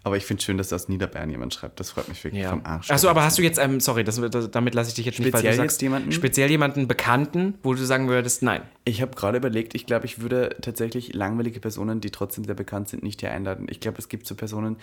[0.03, 1.79] Aber ich finde schön, dass aus Niederbayern jemand schreibt.
[1.79, 2.49] Das freut mich wirklich Ja.
[2.51, 2.89] vom Arsch.
[2.89, 5.33] Achso, aber hast du jetzt, ähm, sorry, das, das, damit lasse ich dich jetzt nicht,
[5.33, 6.11] weil Speziell du sagst, jemanden?
[6.11, 8.61] speziell jemanden Bekannten, wo du sagen würdest, nein.
[8.89, 12.89] Ich habe gerade überlegt, ich glaube, ich würde tatsächlich langweilige Personen, die trotzdem sehr bekannt
[12.89, 13.67] sind, nicht hier einladen.
[13.69, 14.77] Ich glaube, es gibt so Personen,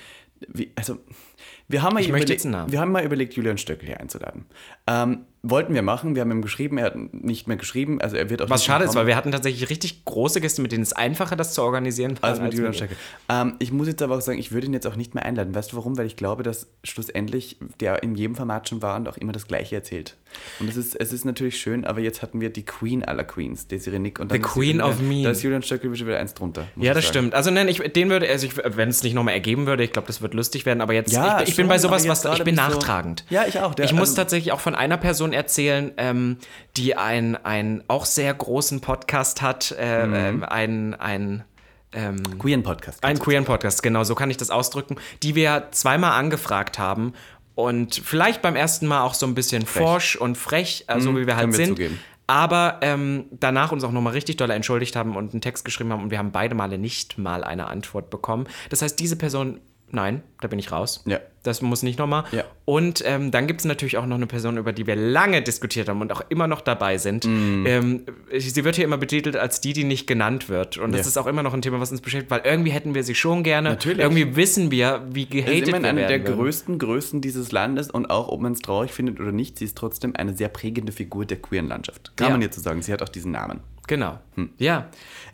[0.47, 0.99] wie, also,
[1.67, 2.71] wir haben mal, Ich möchte überlegt, jetzt einen Namen.
[2.73, 4.45] wir haben mal überlegt, Julian Stöckel hier einzuladen.
[4.87, 8.31] Ähm, wollten wir machen, wir haben ihm geschrieben, er hat nicht mehr geschrieben, also er
[8.31, 10.93] wird auch Was schade ist, weil wir hatten tatsächlich richtig große Gäste, mit denen es
[10.93, 12.31] einfacher, das zu organisieren war.
[12.31, 12.97] Also mit als Julian mit- Stöckel.
[13.29, 15.53] Ähm, ich muss jetzt aber auch sagen, ich würde ihn jetzt auch nicht mehr einladen.
[15.53, 15.99] Weißt du warum?
[15.99, 19.49] Weil ich glaube, dass schlussendlich der in jedem Format schon war und auch immer das
[19.49, 20.17] Gleiche erzählt.
[20.61, 23.69] Und es ist, es ist natürlich schön, aber jetzt hatten wir die Queen aller Queens,
[23.69, 24.19] Desiree Nick.
[24.21, 25.23] Und dann The Queen of Me.
[25.23, 26.67] Da ist Julian Stöckel schon wieder eins drunter.
[26.75, 27.13] muss Ja, das sagen.
[27.15, 27.35] stimmt.
[27.35, 30.21] Also nein, ich, den würde, also wenn es nicht nochmal ergeben würde, ich glaube, das
[30.23, 32.61] wird lustig werden, aber jetzt, Ja, ich, ich bin bei sowas, was, ich bin ich
[32.61, 33.25] so- nachtragend.
[33.31, 33.75] Ja, ich auch.
[33.75, 36.37] Der- ich muss also- tatsächlich auch von einer Person erzählen, ähm,
[36.77, 40.15] die einen einen auch sehr großen Podcast hat, äh, Mhm.
[40.15, 41.45] ähm, ein, ein
[41.93, 43.03] ähm, Queeren Podcast.
[43.05, 47.15] Ein queeren Podcast, genau, so kann ich das ausdrücken, die wir zweimal angefragt haben
[47.57, 51.37] und vielleicht beim ersten Mal auch so ein bisschen forsch und frech, also wie wir
[51.37, 51.69] halt Mhm, wir sind.
[51.71, 51.99] zugeben.
[52.29, 56.03] Aber ähm, danach uns auch nochmal richtig doll entschuldigt haben und einen Text geschrieben haben
[56.03, 58.47] und wir haben beide Male nicht mal eine Antwort bekommen.
[58.69, 59.61] Das heißt, diese Person,
[59.91, 61.03] nein, da bin ich raus.
[61.07, 61.19] Ja.
[61.43, 62.25] Das muss nicht nochmal.
[62.33, 62.43] Ja.
[62.65, 65.89] Und ähm, dann gibt es natürlich auch noch eine Person, über die wir lange diskutiert
[65.89, 67.25] haben und auch immer noch dabei sind.
[67.25, 67.65] Mm.
[67.67, 68.03] Ähm,
[68.37, 70.77] sie wird hier immer betitelt als die, die nicht genannt wird.
[70.77, 71.07] Und das Ja.
[71.07, 73.45] ist auch immer noch ein Thema, was uns beschäftigt, weil irgendwie hätten wir sie schon
[73.45, 73.69] gerne.
[73.69, 74.01] Natürlich.
[74.01, 76.35] Irgendwie wissen wir, wie Das ist gehatet immer wir eine der würden.
[76.37, 79.79] größten Größen dieses Landes und auch, ob man es traurig findet oder nicht, sie ist
[79.79, 82.11] trotzdem eine sehr prägende Figur der queeren Landschaft.
[82.17, 82.33] Kann Ja.
[82.33, 82.83] man jetzt so sagen.
[82.83, 83.61] Sie hat auch diesen Namen.
[83.87, 84.19] Genau.
[84.59, 84.89] Ja.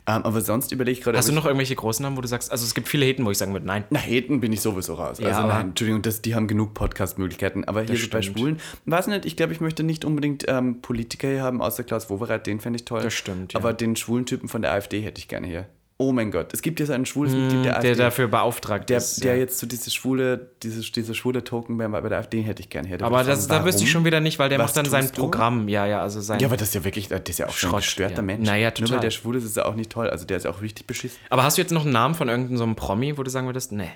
[0.05, 1.17] Ähm, aber sonst überlege ich gerade.
[1.17, 3.31] Hast du noch irgendwelche großen Namen, wo du sagst, also es gibt viele Heten, wo
[3.31, 3.85] ich sagen würde, nein.
[3.89, 5.19] Na, Heten bin ich sowieso raus.
[5.19, 7.63] Ja, also nein, Entschuldigung, das, die haben genug Podcast-Möglichkeiten.
[7.63, 8.21] Aber hier so bei.
[8.21, 12.09] Schwulen, weiß nicht, ich glaube, ich möchte nicht unbedingt ähm, Politiker hier haben, außer Klaus
[12.09, 13.01] Wowereit, den fände ich toll.
[13.01, 13.59] Das stimmt, ja.
[13.59, 15.67] Aber den schwulen Typen von der AfD hätte ich gerne hier.
[15.97, 17.89] Oh mein Gott, es gibt ja so ein schwules Mitglied der AfD.
[17.91, 19.23] Hm, Der dafür beauftragt der, ist.
[19.23, 19.41] der ja.
[19.41, 22.87] jetzt so dieses schwule, dieses, diese schwule Token bei, bei der AfD hätte ich gerne
[22.87, 22.97] hier.
[22.97, 24.85] Der Aber das, sagen, da wüsste ich schon wieder nicht, weil der Was macht dann
[24.85, 25.21] sein du?
[25.21, 25.69] Programm.
[25.69, 26.39] Ja, ja, also sein.
[26.39, 28.21] Ja, aber das ist ja wirklich, das ist ja auch schon ein gestörter ja.
[28.23, 28.45] Mensch.
[28.45, 28.99] Naja, Nur weil total.
[29.01, 30.09] der schwul ist, ist er auch nicht toll.
[30.09, 31.19] Also der ist auch richtig beschissen.
[31.29, 33.71] aber hast du jetzt noch einen Namen von irgendeinem so Promi, wo du sagen würdest,
[33.71, 33.91] nee,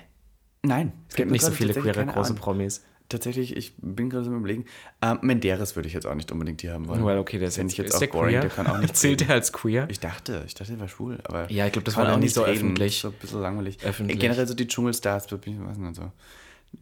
[0.62, 2.84] Nein, es gibt nicht so viele queere große Promis.
[3.08, 4.66] Tatsächlich, ich bin gerade so im Überlegen.
[5.00, 7.04] Ähm, Menderes würde ich jetzt auch nicht unbedingt hier haben wollen.
[7.04, 8.40] Well, okay, der ist, jetzt, jetzt ist auch der boring, queer?
[8.42, 9.86] der kann auch nicht Zählt er als queer?
[9.90, 11.50] Ich dachte, ich dachte, er war schwul, aber.
[11.50, 12.56] Ja, ich glaub, das war auch nicht so reden.
[12.56, 13.00] öffentlich.
[13.00, 13.78] So ein bisschen langweilig.
[13.82, 14.18] Öffentlich.
[14.18, 16.12] Generell so die Dschungelstars, da bin ich weiß nicht so.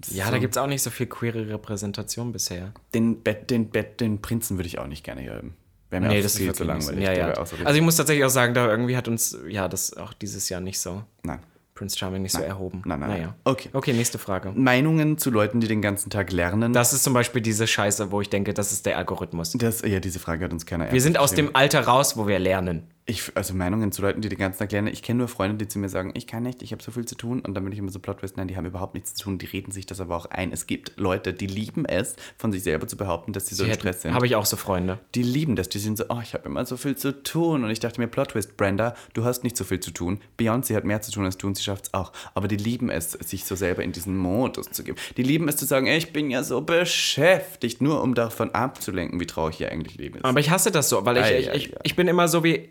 [0.01, 2.72] Das Ja, so, da gibt es auch nicht so viel queere Repräsentation bisher.
[2.93, 5.55] Den, Bet, den, Bet, den Prinzen würde ich auch nicht gerne hier haben.
[5.91, 7.05] Wäre mir Nee, auch das viel ist zu wirklich langweilig.
[7.05, 7.47] Ja, ja.
[7.47, 10.49] so Also ich muss tatsächlich auch sagen, da irgendwie hat uns, ja, das auch dieses
[10.49, 11.39] Jahr nicht so, nein.
[11.77, 12.83] Prince Charming nicht so erhoben.
[12.85, 13.20] Nein, nein, nein.
[13.20, 13.35] Naja.
[13.45, 13.68] Okay.
[13.72, 14.51] Okay, nächste Frage.
[14.57, 16.72] Meinungen zu Leuten, die den ganzen Tag lernen.
[16.72, 19.53] Das ist zum Beispiel diese Scheiße, wo ich denke, das ist der Algorithmus.
[19.53, 22.39] Das, ja, diese Frage hat uns keiner Wir sind aus dem Alter raus, wo wir
[22.41, 22.89] lernen.
[23.09, 24.89] Ich, also Meinungen zu Leuten, die den ganzen Tag lernen.
[24.89, 27.05] Ich kenne nur Freunde, die zu mir sagen, ich kann nicht, ich habe so viel
[27.05, 27.41] zu tun.
[27.41, 29.39] Und dann bin ich immer so Plot-Twist, nein, die haben überhaupt nichts zu tun.
[29.39, 30.51] Die reden sich das aber auch ein.
[30.51, 33.73] Es gibt Leute, die lieben es, von sich selber zu behaupten, dass sie so im
[33.75, 34.13] Stress sind.
[34.13, 34.99] Habe ich auch so Freunde.
[35.15, 35.69] Die lieben das.
[35.69, 37.63] Die sind so, oh, ich habe immer so viel zu tun.
[37.63, 40.19] Und ich dachte mir, Plot-Twist, Brenda, du hast nicht so viel zu tun.
[40.37, 42.13] Beyoncé hat mehr zu tun als du und sie schafft es auch.
[42.35, 44.99] Aber die lieben es, sich so selber in diesen Modus zu geben.
[45.17, 49.21] Die lieben es zu sagen, ey, ich bin ja so beschäftigt, nur um davon abzulenken,
[49.21, 50.25] wie traurig ihr eigentlich leben ist.
[50.25, 51.81] Aber ich hasse das so, weil ich, Ei, ich, ei, ich, ei.
[51.85, 52.69] ich bin immer so wie.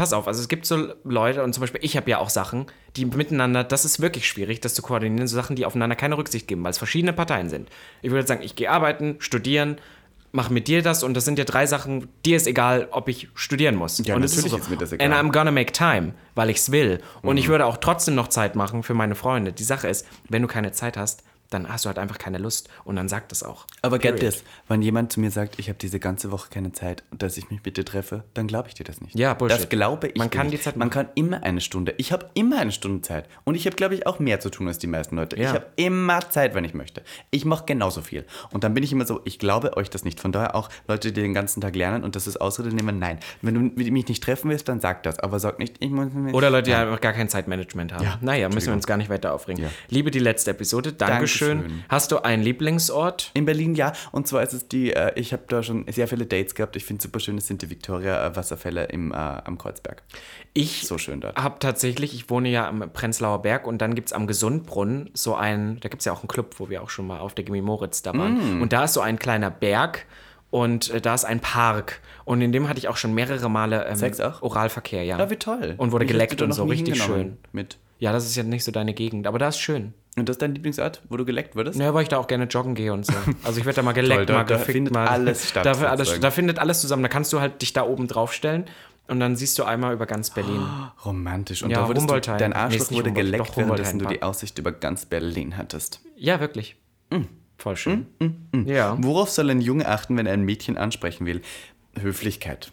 [0.00, 2.64] Pass auf, also es gibt so Leute und zum Beispiel ich habe ja auch Sachen,
[2.96, 6.48] die miteinander, das ist wirklich schwierig, das zu koordinieren, so Sachen, die aufeinander keine Rücksicht
[6.48, 7.68] geben, weil es verschiedene Parteien sind.
[8.00, 9.76] Ich würde sagen, ich gehe arbeiten, studieren,
[10.32, 13.28] mache mit dir das und das sind ja drei Sachen, dir ist egal, ob ich
[13.34, 13.98] studieren muss.
[13.98, 14.56] Ja, und natürlich so.
[14.56, 15.06] ist mir das egal.
[15.06, 15.12] Mhm.
[15.12, 17.02] And I'm gonna make time, weil ich es will.
[17.20, 19.52] Und ich würde auch trotzdem noch Zeit machen für meine Freunde.
[19.52, 22.68] Die Sache ist, wenn du keine Zeit hast, dann hast du halt einfach keine Lust
[22.84, 23.66] und dann sag das auch.
[23.82, 24.34] Aber get Period.
[24.34, 27.50] this, wenn jemand zu mir sagt, ich habe diese ganze Woche keine Zeit, dass ich
[27.50, 29.18] mich bitte treffe, dann glaube ich dir das nicht.
[29.18, 29.58] Ja, Bullshit.
[29.58, 30.60] Das glaube ich Man kann nicht.
[30.60, 31.94] die Zeit Man kann immer eine Stunde.
[31.98, 33.28] Ich habe immer eine Stunde Zeit.
[33.44, 35.36] Und ich habe, glaube ich, auch mehr zu tun als die meisten Leute.
[35.36, 35.48] Ja.
[35.48, 37.02] Ich habe immer Zeit, wenn ich möchte.
[37.30, 38.24] Ich mache genauso viel.
[38.52, 40.20] Und dann bin ich immer so, ich glaube euch das nicht.
[40.20, 43.18] Von daher auch Leute, die den ganzen Tag lernen und das ist Ausrede nehmen, nein.
[43.42, 45.18] Wenn du mich nicht treffen willst, dann sag das.
[45.18, 46.34] Aber sag nicht, ich muss mich...
[46.34, 48.04] Oder Leute, die einfach gar kein Zeitmanagement haben.
[48.04, 49.64] Ja, naja, müssen wir uns gar nicht weiter aufregen.
[49.64, 49.70] Ja.
[49.88, 51.18] Liebe die letzte Episode, Dankeschön.
[51.18, 51.39] Dankeschön.
[51.88, 53.30] Hast du einen Lieblingsort?
[53.34, 53.92] In Berlin ja.
[54.12, 56.76] Und zwar ist es die, äh, ich habe da schon sehr viele Dates gehabt.
[56.76, 60.02] Ich finde super schön, das sind die Victoria-Wasserfälle im, äh, am Kreuzberg.
[60.52, 61.36] Ich So schön dort.
[61.36, 65.34] habe tatsächlich, ich wohne ja am Prenzlauer Berg und dann gibt es am Gesundbrunnen so
[65.34, 67.44] einen, da gibt es ja auch einen Club, wo wir auch schon mal auf der
[67.44, 68.58] Gimme Moritz da waren.
[68.58, 68.62] Mm.
[68.62, 70.06] Und da ist so ein kleiner Berg
[70.50, 72.00] und äh, da ist ein Park.
[72.24, 74.12] Und in dem hatte ich auch schon mehrere Male ähm?
[74.40, 75.18] Oralverkehr, ja.
[75.18, 75.74] Ja, wie toll.
[75.76, 77.38] Und wurde Mich geleckt und so, richtig schön.
[77.52, 77.78] Mit.
[78.00, 79.94] Ja, das ist ja nicht so deine Gegend, aber da ist schön.
[80.16, 81.78] Und das ist dein Lieblingsort, wo du geleckt wurdest?
[81.78, 83.12] Ja, weil ich da auch gerne joggen gehe und so.
[83.44, 85.06] Also ich werde da mal geleckt, Toll, da- mal da gefickt, findet mal.
[85.06, 87.02] alles statt, Da, alles, da findet alles zusammen.
[87.04, 88.64] Da kannst du halt dich da oben draufstellen
[89.06, 90.66] und dann siehst du einmal über ganz Berlin.
[91.04, 91.62] Romantisch.
[91.62, 94.22] Und Ja, da wurdest du, dein Nee, Arschloch nicht wurde Humboldt, geleckt, währenddessen du die
[94.22, 96.00] Aussicht über ganz Berlin hattest.
[96.16, 96.76] Ja, wirklich.
[97.10, 97.22] Mm.
[97.58, 98.06] Voll schön.
[98.64, 98.96] Ja.
[99.00, 101.42] Worauf soll ein Junge achten, wenn er ein Mädchen ansprechen will?
[102.00, 102.72] Höflichkeit.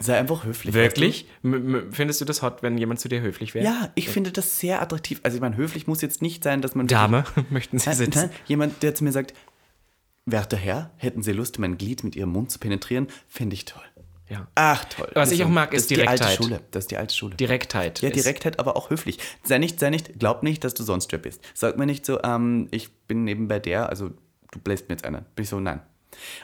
[0.00, 0.74] Sei einfach höflich.
[0.74, 1.26] Wirklich?
[1.42, 3.64] M findest du das hot, wenn jemand zu dir höflich wäre?
[3.64, 5.20] Ja, ich finde das sehr attraktiv.
[5.22, 6.86] Also ich meine, höflich muss jetzt nicht sein, dass man...
[6.88, 8.18] Dame, möchten Sie sitzen?
[8.18, 9.34] nein, jemand, der zu mir sagt,
[10.26, 13.06] werter Herr, hätten Sie Lust, mein Glied mit Ihrem Mund zu penetrieren?
[13.28, 13.82] Finde ich toll.
[14.28, 14.48] Ja.
[14.54, 15.10] Ach, toll.
[15.14, 16.36] Was ich auch mag, das ist die alte Direktheit.
[16.44, 16.60] Schule.
[16.70, 17.36] Das ist die alte Schule.
[17.36, 18.00] Direktheit.
[18.00, 19.18] Ja, ist- Direktheit, aber auch höflich.
[19.44, 21.42] Sei nicht, sei nicht, glaub nicht, dass du sonst wer bist.
[21.52, 24.10] Sag mir nicht so, ähm, ich bin nebenbei der, also
[24.50, 25.20] du bläst mir jetzt einer.
[25.36, 25.82] Bin ich so, nein.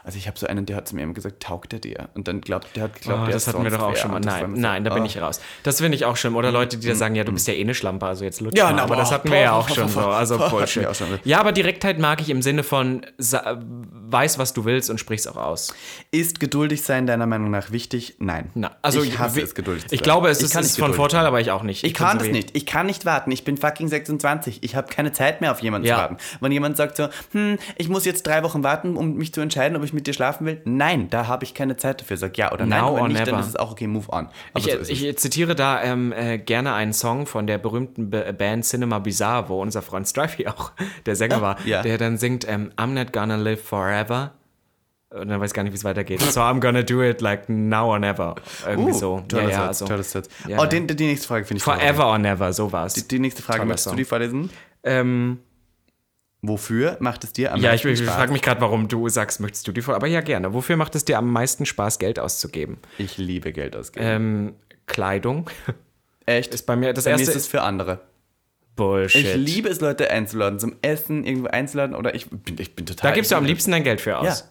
[0.04, 2.08] Also ich habe so einen, der hat zu mir immer gesagt, taugt er dir?
[2.14, 4.10] Und dann glaubt, der hat geglaubt, Oh, der das ist hatten wir doch auch schon
[4.10, 4.20] mal.
[4.20, 5.06] Nein, so, nein, da bin oh.
[5.06, 5.40] ich raus.
[5.62, 6.36] Das finde ich auch schlimm.
[6.36, 8.56] Oder Leute, die da sagen, ja, du bist ja eh eine Schlampe, also jetzt lutsch
[8.56, 10.00] Ja, na, aber das boah, hatten wir ja boah, auch schon so.
[10.00, 10.86] Also boah, Bullshit.
[11.24, 15.36] Ja, aber Direktheit mag ich im Sinne von, weiß, was du willst und sprich's auch
[15.36, 15.74] aus.
[16.10, 18.16] Ist geduldig sein deiner Meinung nach wichtig?
[18.18, 18.50] Nein.
[18.54, 19.98] Na, also ich hasse wie- es, geduldig Ich sein.
[20.04, 21.84] glaube, es Ich ist, von Vorteil, aber ich auch nicht.
[21.84, 22.56] Ich find's kann das irgendwie- nicht.
[22.56, 23.30] Ich kann nicht warten.
[23.30, 24.58] Ich bin fucking 26.
[24.62, 25.94] Ich habe keine Zeit mehr auf jemanden Ja.
[25.96, 26.16] zu warten.
[26.40, 29.59] Wenn jemand sagt so, hm, ich muss jetzt drei Wochen warten, um mich zu entscheiden,
[29.76, 30.60] ob ich mit dir schlafen will.
[30.64, 32.16] Nein, da habe ich keine Zeit dafür.
[32.16, 32.80] Sag ja oder nein.
[32.80, 33.40] Now wenn nicht, dann never.
[33.40, 34.28] ist es auch okay, move on.
[34.54, 34.88] Aber Ich, so es.
[34.88, 39.48] ich zitiere da ähm, äh, gerne einen Song von der berühmten B Band Cinema Bizarre,
[39.48, 40.72] wo unser Freund Strifey auch
[41.06, 41.82] der Sänger war, ja.
[41.82, 44.32] der dann singt ähm, I'm not gonna live forever.
[45.12, 46.20] Und dann weiß ich gar nicht, wie es weitergeht.
[46.22, 48.36] So I'm gonna do it like now or never.
[48.64, 49.24] Irgendwie Uh, so.
[49.26, 50.28] Toller ja, ja, Satz, also tolles Satz.
[50.46, 50.66] Ja, oh.
[50.66, 52.94] Den, die nächste Frage finde ich Forever or never, so war's.
[52.94, 54.50] Die, die nächste Frage, Toller möchtest du die vorlesen?
[54.84, 55.40] ähm,
[56.42, 58.16] Wofür macht es dir am ja, ich, meisten ich Spaß?
[58.16, 59.94] frage mich gerade, warum du sagst, möchtest du die vor.
[59.94, 60.54] Aber ja, gerne.
[60.54, 62.78] Wofür macht es dir am meisten Spaß, Geld auszugeben?
[62.96, 64.06] Ich liebe Geld ausgeben.
[64.06, 64.54] Ähm,
[64.86, 65.50] Kleidung
[66.26, 66.54] Echt?
[66.54, 67.30] ist bei mir das Bei mir erste.
[67.32, 68.00] ist es für andere.
[68.76, 69.26] Bullshit.
[69.26, 73.10] Ich liebe es, Leute einzuladen, zum Essen irgendwo einzuladen oder ich bin, ich bin total.
[73.10, 74.40] da gibst du am ich liebsten dein Geld für aus.
[74.40, 74.46] Ja.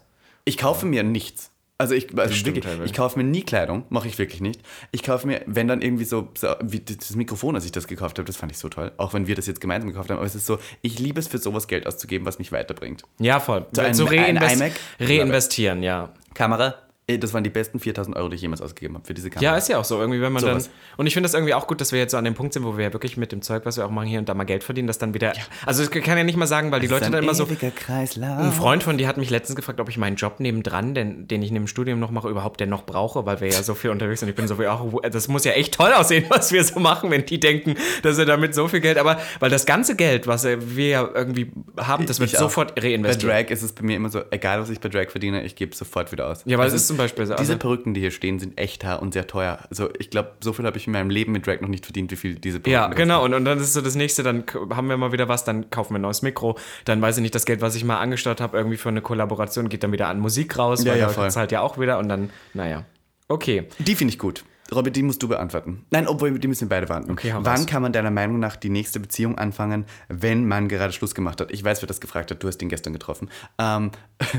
[0.45, 1.51] Ich kaufe mir nichts.
[1.81, 4.61] Also ich, also wirklich, ich kaufe mir nie Kleidung, mache ich wirklich nicht.
[4.91, 8.19] Ich kaufe mir, wenn dann irgendwie so, so wie das Mikrofon, als ich das gekauft
[8.19, 8.91] habe, das fand ich so toll.
[8.97, 11.29] Auch wenn wir das jetzt gemeinsam gekauft haben, aber es ist so, ich liebe es
[11.29, 13.03] für sowas Geld auszugeben, was mich weiterbringt.
[13.19, 13.65] Ja, voll.
[13.71, 14.71] So, ein- so ein reinvest iMac?
[14.99, 16.11] reinvestieren, ja.
[16.33, 16.75] Kamera,
[17.17, 19.53] das waren die besten 4000 Euro, die ich jemals ausgegeben habe für diese Kamera.
[19.53, 19.99] Ja, ist ja auch so.
[19.99, 20.65] Irgendwie, wenn man Sowas.
[20.65, 20.73] dann.
[20.97, 22.63] Und ich finde das irgendwie auch gut, dass wir jetzt so an dem Punkt sind,
[22.63, 24.43] wo wir ja wirklich mit dem Zeug, was wir auch machen, hier und da mal
[24.43, 25.33] Geld verdienen, das dann wieder.
[25.65, 27.45] Also, ich kann ja nicht mal sagen, weil die Leute ein dann immer so.
[27.45, 28.37] Kreislauf.
[28.37, 31.41] Ein Freund von dir hat mich letztens gefragt, ob ich meinen Job nebendran, den, den
[31.41, 33.89] ich neben dem Studium noch mache, überhaupt denn noch brauche, weil wir ja so viel
[33.89, 34.29] unterwegs sind.
[34.29, 37.11] Ich bin so wie auch, das muss ja echt toll aussehen, was wir so machen,
[37.11, 40.43] wenn die denken, dass er damit so viel Geld, aber weil das ganze Geld, was
[40.45, 42.41] wir ja irgendwie haben, das wird Ich auch.
[42.41, 43.31] sofort Bei reinvestiert.
[43.31, 45.71] Drag ist es bei mir immer so, egal was ich bei Drag verdiene, ich gebe
[45.71, 46.43] es sofort wieder aus.
[46.45, 47.39] Ja, weil das es ist beispielsweise.
[47.39, 49.59] Diese Perücken, die hier stehen, sind echt Haar und sehr teuer.
[49.69, 52.11] Also ich glaube, so viel habe ich in meinem Leben mit Drag noch nicht verdient,
[52.11, 53.23] wie viel diese Perücken ja, genau.
[53.25, 55.93] Und, und dann ist so das nächste, dann haben wir mal wieder was, dann kaufen
[55.93, 56.57] wir ein neues Mikro.
[56.85, 59.69] Dann weiß ich nicht, das Geld, was ich mal angestaut habe, irgendwie für eine Kollaboration,
[59.69, 61.31] geht dann wieder an Musik raus, Ja, weil ja, voll.
[61.31, 62.85] zahlt ja auch wieder und dann, naja.
[63.27, 63.67] Okay.
[63.79, 64.43] Die finde ich gut.
[64.73, 65.85] Robby, die musst du beantworten.
[65.89, 67.13] Nein, obwohl die müssen wir beide beantworten.
[67.13, 67.65] Okay, Wann raus.
[67.65, 71.51] kann man deiner Meinung nach die nächste Beziehung anfangen, wenn man gerade Schluss gemacht hat?
[71.51, 72.43] Ich weiß, wer das gefragt hat.
[72.43, 73.29] Du hast ihn gestern getroffen.
[73.57, 73.91] Ähm,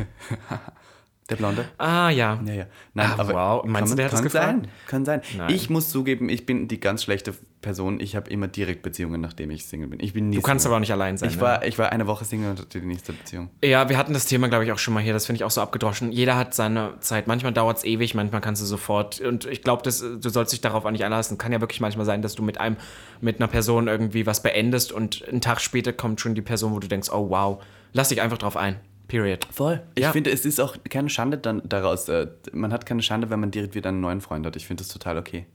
[1.31, 1.64] der Blonde?
[1.78, 2.41] Ah, ja.
[2.45, 2.66] Ja, ja.
[2.95, 3.64] Nein, Ah, wow.
[3.64, 4.68] Meinst du, der kann sein.
[4.87, 5.22] Kann sein.
[5.37, 5.55] Nein.
[5.55, 8.01] Ich muss zugeben, ich bin die ganz schlechte Person.
[8.01, 10.01] Ich habe immer direkt Beziehungen, nachdem ich Single bin.
[10.01, 10.72] Ich bin nie Du kannst Single.
[10.72, 11.28] aber auch nicht allein sein.
[11.28, 11.43] Ich ne?
[11.43, 13.51] war, ich war eine Woche Single und hatte die nächste Beziehung.
[13.62, 15.12] Ja, wir hatten das Thema, glaube ich, auch schon mal hier.
[15.12, 16.11] Das finde ich auch so abgedroschen.
[16.12, 17.26] Jeder hat seine Zeit.
[17.26, 19.20] Manchmal dauert es ewig, manchmal kannst du sofort.
[19.20, 19.91] Und ich glaube, du
[20.31, 21.39] sollst dich darauf auch nicht einlassen.
[21.39, 22.76] Kann ja wirklich manchmal sein, dass du mit einem,
[23.20, 26.78] mit einer Person irgendwie was beendest und einen Tag später kommt schon die Person, wo
[26.78, 27.62] du denkst, oh wow,
[27.93, 28.76] lass dich einfach drauf ein.
[29.11, 29.46] Period.
[29.52, 29.82] Voll.
[29.96, 30.12] Ich Ja.
[30.12, 32.08] finde, es ist auch keine Schande dann daraus.
[32.08, 34.54] Äh, man hat keine Schande, wenn man direkt wieder einen neuen Freund hat.
[34.56, 35.46] Ich finde das total okay.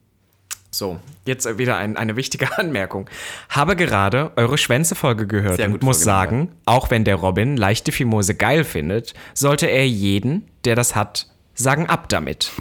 [0.72, 3.10] So, jetzt wieder ein, eine wichtige Anmerkung.
[3.48, 8.66] Habe gerade eure Schwänze-Folge gehört und muss sagen, auch wenn der Robin leichte Fimose geil
[8.66, 12.52] findet, sollte er jeden, der das hat, sagen ab damit.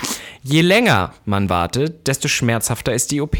[0.47, 3.39] Je länger man wartet, desto schmerzhafter ist die OP.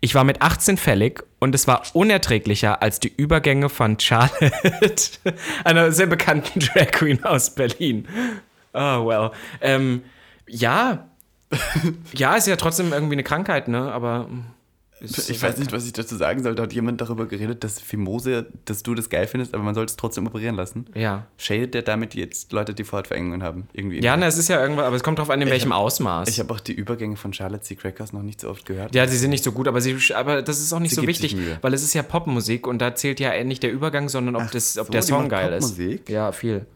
[0.00, 5.10] Ich war mit 18 fällig und es war unerträglicher als die Übergänge von Charlotte,
[5.64, 8.08] einer sehr bekannten Drag Queen aus Berlin.
[8.72, 9.30] Oh, well.
[9.60, 10.02] Ähm,
[10.48, 11.06] ja.
[12.14, 13.92] ja, ist ja trotzdem irgendwie eine Krankheit, ne?
[13.92, 14.28] Aber.
[15.00, 16.54] Ist- Ich weiß nicht, was ich dazu sagen soll.
[16.54, 19.90] Da hat jemand darüber geredet, dass Fimose, dass du das geil findest, aber man sollte
[19.90, 20.86] es trotzdem operieren lassen.
[20.94, 21.26] Ja.
[21.38, 23.68] Shadet der damit jetzt Leute, die Vorhautverengungen haben?
[23.72, 24.00] Irgendwie.
[24.02, 26.28] Ja, na, es ist ja irgendwas, aber es kommt drauf an, in welchem Ausmaß.
[26.28, 27.74] Ich habe auch die Übergänge von Charlotte C.
[27.76, 28.94] Crackers noch nicht so oft gehört.
[28.94, 31.06] ja, sie sind nicht so gut, aber, sie, aber das ist auch nicht Sie so
[31.06, 34.50] wichtig, weil es ist ja Popmusik und da zählt ja nicht der Übergang, sondern ob,
[34.50, 35.62] das, ob so, der Song geil ist.
[35.76, 36.08] Popmusik?
[36.08, 36.66] Ja, viel.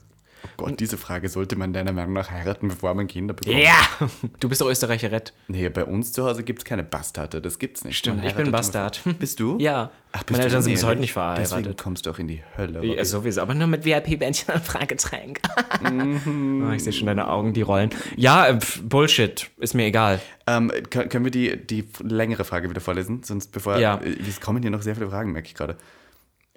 [0.44, 3.56] Oh Gott, diese Frage sollte man deiner Meinung nach heiraten, bevor man Kinder bekommt.
[3.58, 3.74] Ja!
[4.40, 5.32] Du bist doch Österreicherett.
[5.48, 7.40] Nee, bei uns zu Hause gibt es keine Bastarde.
[7.40, 7.96] Das gibt's nicht.
[7.96, 9.00] Stimmt, ich bin Bastard.
[9.18, 9.56] Bist du?
[9.58, 9.90] Ja.
[10.12, 11.50] Ach, bist Meine Eltern sind bis heute nicht verheiratet.
[11.50, 12.84] Deswegen kommst du auch in die Hölle.
[12.84, 15.40] Ja, sowieso, aber nur mit VIP-Bändchen und Fragetränk.
[15.82, 17.90] oh, ich sehe schon deine Augen, die rollen.
[18.16, 20.20] Ja, äh, Bullshit, ist mir egal.
[20.46, 23.22] Ähm, können, können wir die, die längere Frage wieder vorlesen?
[23.22, 23.78] Sonst bevor.
[23.78, 23.96] Ja.
[23.96, 25.76] äh, Es kommen hier noch sehr viele Fragen, merke ich gerade.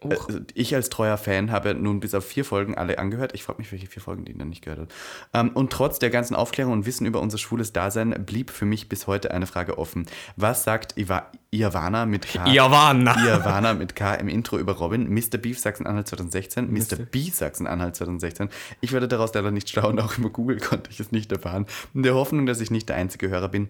[0.04, 3.34] Also ich als treuer Fan habe nun bis auf vier Folgen alle angehört.
[3.34, 4.93] Ich frage mich, welche vier Folgen die dann nicht gehört hat.
[5.34, 8.89] Ähm, und trotz der ganzen Aufklärung und Wissen über unser schwules Dasein blieb für mich
[8.89, 10.06] bis heute eine Frage offen.
[10.36, 12.45] Was sagt Iva Iavana mit K?
[12.45, 13.16] Iavana.
[13.26, 15.38] Iavana mit K im Intro über Robin, Mr.
[15.38, 16.98] Beef Sachsen-Anhalt 2016, Mr.
[16.98, 18.50] B Sachsen-Anhalt 2016.
[18.82, 21.66] Ich werde daraus leider nicht schlau und auch über Google konnte ich es nicht erfahren.
[21.95, 23.70] In der Hoffnung, dass ich nicht der einzige Hörer bin,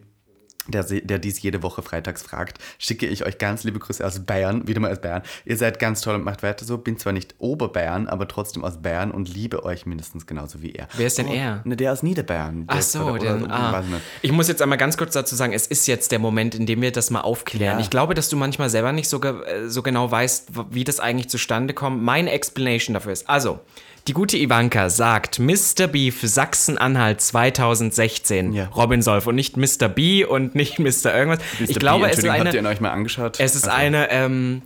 [0.68, 4.68] der, der dies jede Woche freitags fragt, schicke ich euch ganz liebe Grüße aus Bayern,
[4.68, 5.22] wieder mal aus Bayern.
[5.46, 6.78] Ihr seid ganz toll und macht weiter so.
[6.78, 10.88] Bin zwar nicht Oberbayern, aber trotzdem aus Bayern und liebe euch mindestens genauso wie er.
[10.96, 11.62] Wer ist denn er?
[11.66, 12.68] Ne, der aus Niederbayern.
[12.68, 13.84] Der Ach ist so, der- der, ah.
[14.22, 16.82] Ich muss jetzt einmal ganz kurz dazu sagen, es ist jetzt der Moment, in dem
[16.82, 17.78] wir das mal aufklären.
[17.78, 17.80] Ja.
[17.84, 21.30] Ich glaube, dass du manchmal selber nicht so, äh, so genau weißt, wie das eigentlich
[21.30, 22.02] zustande kommt.
[22.04, 23.60] Meine Explanation dafür ist, also,
[24.08, 25.88] die gute Ivanka sagt Mr.
[25.88, 28.66] Beef Sachsen-Anhalt 2016 Ja.
[28.76, 29.90] Robin Solf und nicht Mr.
[29.90, 31.14] B und nicht Mr.
[31.14, 31.40] irgendwas.
[31.60, 31.70] Mr.
[31.70, 33.40] Ich glaube, B, es ist Entschuldigung, habt ihr ihn eine, euch mal angeschaut?
[33.40, 34.62] es ist Also, eine, ähm,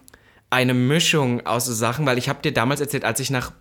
[0.49, 3.51] eine Mischung aus so Sachen, weil ich habe dir damals erzählt, als ich nach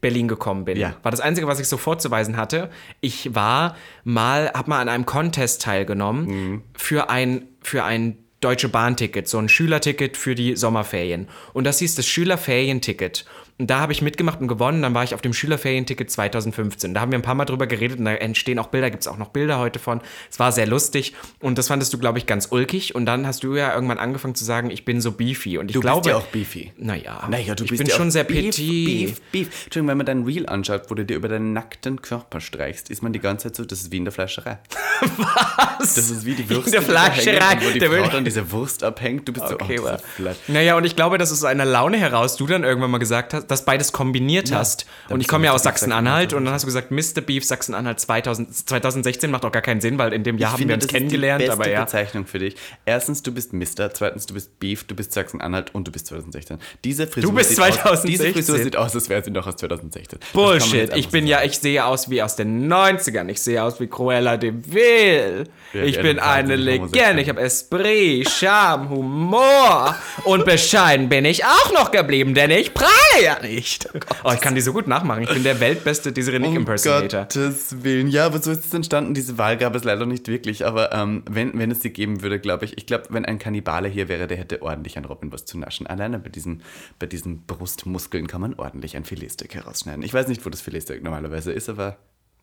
[0.00, 0.76] Berlin gekommen bin.
[0.78, 0.94] Ja.
[1.02, 2.70] War das Einzige, was ich so vorzuweisen hatte.
[3.00, 3.74] Ich war
[4.04, 6.62] mal, habe mal an einem Contest teilgenommen Mhm.
[6.76, 11.26] für ein, für ein Deutsche Bahnticket, so ein Schülerticket für die Sommerferien.
[11.54, 13.24] Und das hieß das Schülerferienticket.
[13.58, 14.82] Und da habe ich mitgemacht und gewonnen.
[14.82, 16.92] Dann war ich auf dem Schülerferienticket 2015.
[16.92, 19.08] Da haben wir ein paar Mal drüber geredet und da entstehen auch Bilder, gibt es
[19.08, 20.00] auch noch Bilder heute von.
[20.30, 22.94] Es war sehr lustig und das fandest du, glaube ich, ganz ulkig.
[22.94, 25.56] Und dann hast du ja irgendwann angefangen zu sagen, ich bin so beefy.
[25.58, 26.72] Und ich Du glaube, bist ja auch beefy.
[26.76, 28.86] naja, Naja, du ich bist bin ja schon sehr Beef, petit.
[28.86, 29.64] Beef, Beef.
[29.64, 33.02] Entschuldigung, wenn man dein Reel anschaut, wo du dir über deinen nackten Körper streichst, ist
[33.02, 34.58] man die ganze Zeit so, das ist wie in der Fleischerei.
[35.16, 35.94] Was?
[35.94, 37.56] Das ist wie die der die da hängen Fleischerei.
[37.66, 39.28] wo die Der Frau will- dann diese Wurst abhängt.
[39.28, 40.36] Du bist Okay, so, oh, Fleisch.
[40.48, 43.45] Naja, und ich glaube, dass aus einer Laune heraus du dann irgendwann mal gesagt hast,
[43.48, 44.86] dass beides kombiniert hast.
[45.08, 47.20] Und ich komme ja aus Sachsen-Anhalt und dann hast du gesagt, Mr.
[47.20, 50.74] Beef Sachsen-Anhalt 2000, 2016 macht auch gar keinen Sinn, weil in dem Jahr haben wir
[50.74, 51.84] uns das kennengelernt, ist die beste aber ja.
[51.84, 52.56] Bezeichnung für dich.
[52.84, 53.92] Erstens, du bist Mister.
[53.92, 54.84] Zweitens, du bist Beef.
[54.84, 56.58] Du bist Sachsen-Anhalt und du bist 2016.
[56.84, 58.10] Diese Frisur Du bist sieht Aus, 2016.
[58.10, 60.18] diese Frisur sieht aus, als wäre sie noch aus 2016.
[60.20, 60.96] Das kann man Bullshit.
[60.96, 63.28] Ich bin so ja, ich sehe aus wie aus den 90ern.
[63.28, 65.44] Ich sehe aus wie Cruella de Vil.
[65.72, 67.20] Ja, ich ja, bin eine Legende.
[67.20, 69.96] Ich habe Esprit, Charme, Humor.
[70.24, 73.88] Und bescheiden bin ich auch noch geblieben, denn ich prahle ja nicht.
[74.24, 75.22] Oh, ich kann die so gut nachmachen.
[75.22, 77.22] Ich bin der weltbeste Desiree Nick Um Impersonator.
[77.22, 78.08] Gottes Willen.
[78.08, 79.14] Ja, aber so ist es entstanden.
[79.14, 80.66] Diese Wahl gab es leider nicht wirklich.
[80.66, 83.88] Aber ähm, wenn, wenn es sie geben würde, glaube ich, ich glaube, wenn ein Kannibale
[83.88, 85.86] hier wäre, der hätte ordentlich an Robin was zu naschen.
[85.86, 86.62] Alleine bei diesen,
[86.98, 90.02] bei diesen Brustmuskeln kann man ordentlich ein Filetstück herausschneiden.
[90.02, 91.96] Ich weiß nicht, wo das Filetstück normalerweise ist, aber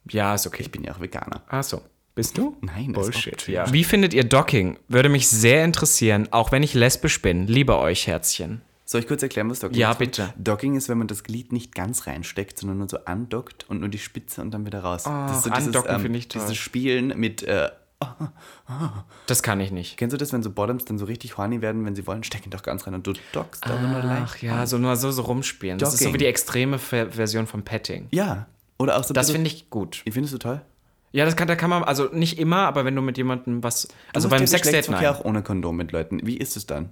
[0.09, 0.61] Ja, ist okay.
[0.63, 1.43] ich bin ja auch Veganer.
[1.49, 1.81] Ach so.
[2.15, 2.55] Bist du?
[2.61, 3.47] Nein, Bullshit.
[3.47, 3.73] ja.
[3.73, 4.77] Wie findet ihr Docking?
[4.87, 7.47] Würde mich sehr interessieren, auch wenn ich lesbisch bin.
[7.47, 8.61] Liebe euch, Herzchen.
[8.93, 9.97] Soll ich kurz erklären, was Docking Ja, ist?
[9.97, 10.35] bitte.
[10.37, 13.89] Docking ist, wenn man das Glied nicht ganz reinsteckt, sondern nur so andockt und nur
[13.89, 15.05] die Spitze und dann wieder raus.
[15.05, 16.43] das ist so dieses, andocken ähm, finde ich toll.
[16.43, 17.71] dieses Spielen mit, äh,
[19.25, 19.97] Das kann ich nicht.
[19.97, 22.51] kennst du das, wenn so Bottoms dann so richtig horny werden, wenn sie wollen, stecken
[22.51, 24.21] doch ganz rein und du dockst aber nur leicht.
[24.27, 25.79] Ach ja, so nur so, so rumspielen.
[25.79, 26.13] Das ist so Docking.
[26.13, 28.09] wie die extreme Ver Version von Petting.
[28.11, 28.45] Ja,
[28.77, 30.03] oder auch so Das finde ich gut.
[30.07, 30.61] Findest du toll?
[31.13, 33.87] Ja, das kann, da kann man, also nicht immer, aber wenn du mit jemandem was,
[34.13, 35.19] also beim ja Sexdate Geschlechtsverkehr nein.
[35.21, 36.19] auch ohne Kondom mit Leuten.
[36.25, 36.89] Wie ist es dann?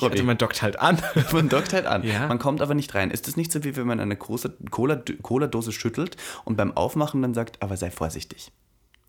[0.00, 0.98] Also man dockt halt an.
[1.32, 2.02] Man dockt halt an.
[2.04, 2.26] Ja.
[2.28, 3.10] Man kommt aber nicht rein.
[3.10, 7.22] Ist das nicht so, wie wenn man eine große Cola- Cola-Dose schüttelt und beim Aufmachen
[7.22, 8.52] dann sagt, aber sei vorsichtig?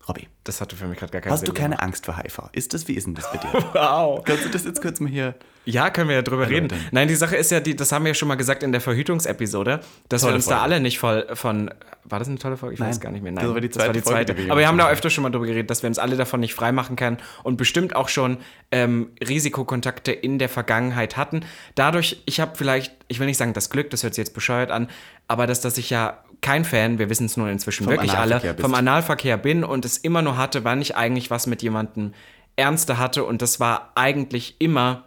[0.08, 2.50] Robby, Das hatte für mich gerade gar keinen hast Sinn du keine Angst vor HIV?
[2.52, 3.52] Ist das, wie ist denn das bei dir?
[3.74, 4.22] Wow.
[4.24, 5.34] Kannst du das jetzt kurz mal hier...
[5.64, 6.68] Ja, können wir ja drüber reden.
[6.90, 8.80] Nein, die Sache ist ja, die, das haben wir ja schon mal gesagt in der
[8.80, 10.62] Verhütungsepisode, dass Tolle wir uns da Folge.
[10.62, 11.70] alle nicht voll von.
[12.04, 12.74] War das eine tolle Folge?
[12.74, 13.00] Ich weiß Nein.
[13.00, 13.32] gar nicht mehr.
[13.32, 15.46] Das war die zweite Folge, die wir Aber wir haben da öfter schon mal drüber
[15.46, 18.38] geredet, dass wir uns alle davon nicht freimachen können und bestimmt auch schon
[18.72, 21.44] ähm, Risikokontakte in der Vergangenheit hatten.
[21.76, 24.72] Dadurch, ich habe vielleicht, ich will nicht sagen das Glück, das hört sich jetzt bescheuert
[24.72, 24.88] an,
[25.28, 28.40] aber dass, dass ich ja kein Fan, wir wissen es nun inzwischen Vom wirklich alle,
[28.40, 28.60] bist.
[28.60, 32.14] vom Analverkehr bin und es immer nur hatte, wann ich eigentlich was mit jemandem
[32.56, 35.04] Ernste hatte und das war eigentlich immer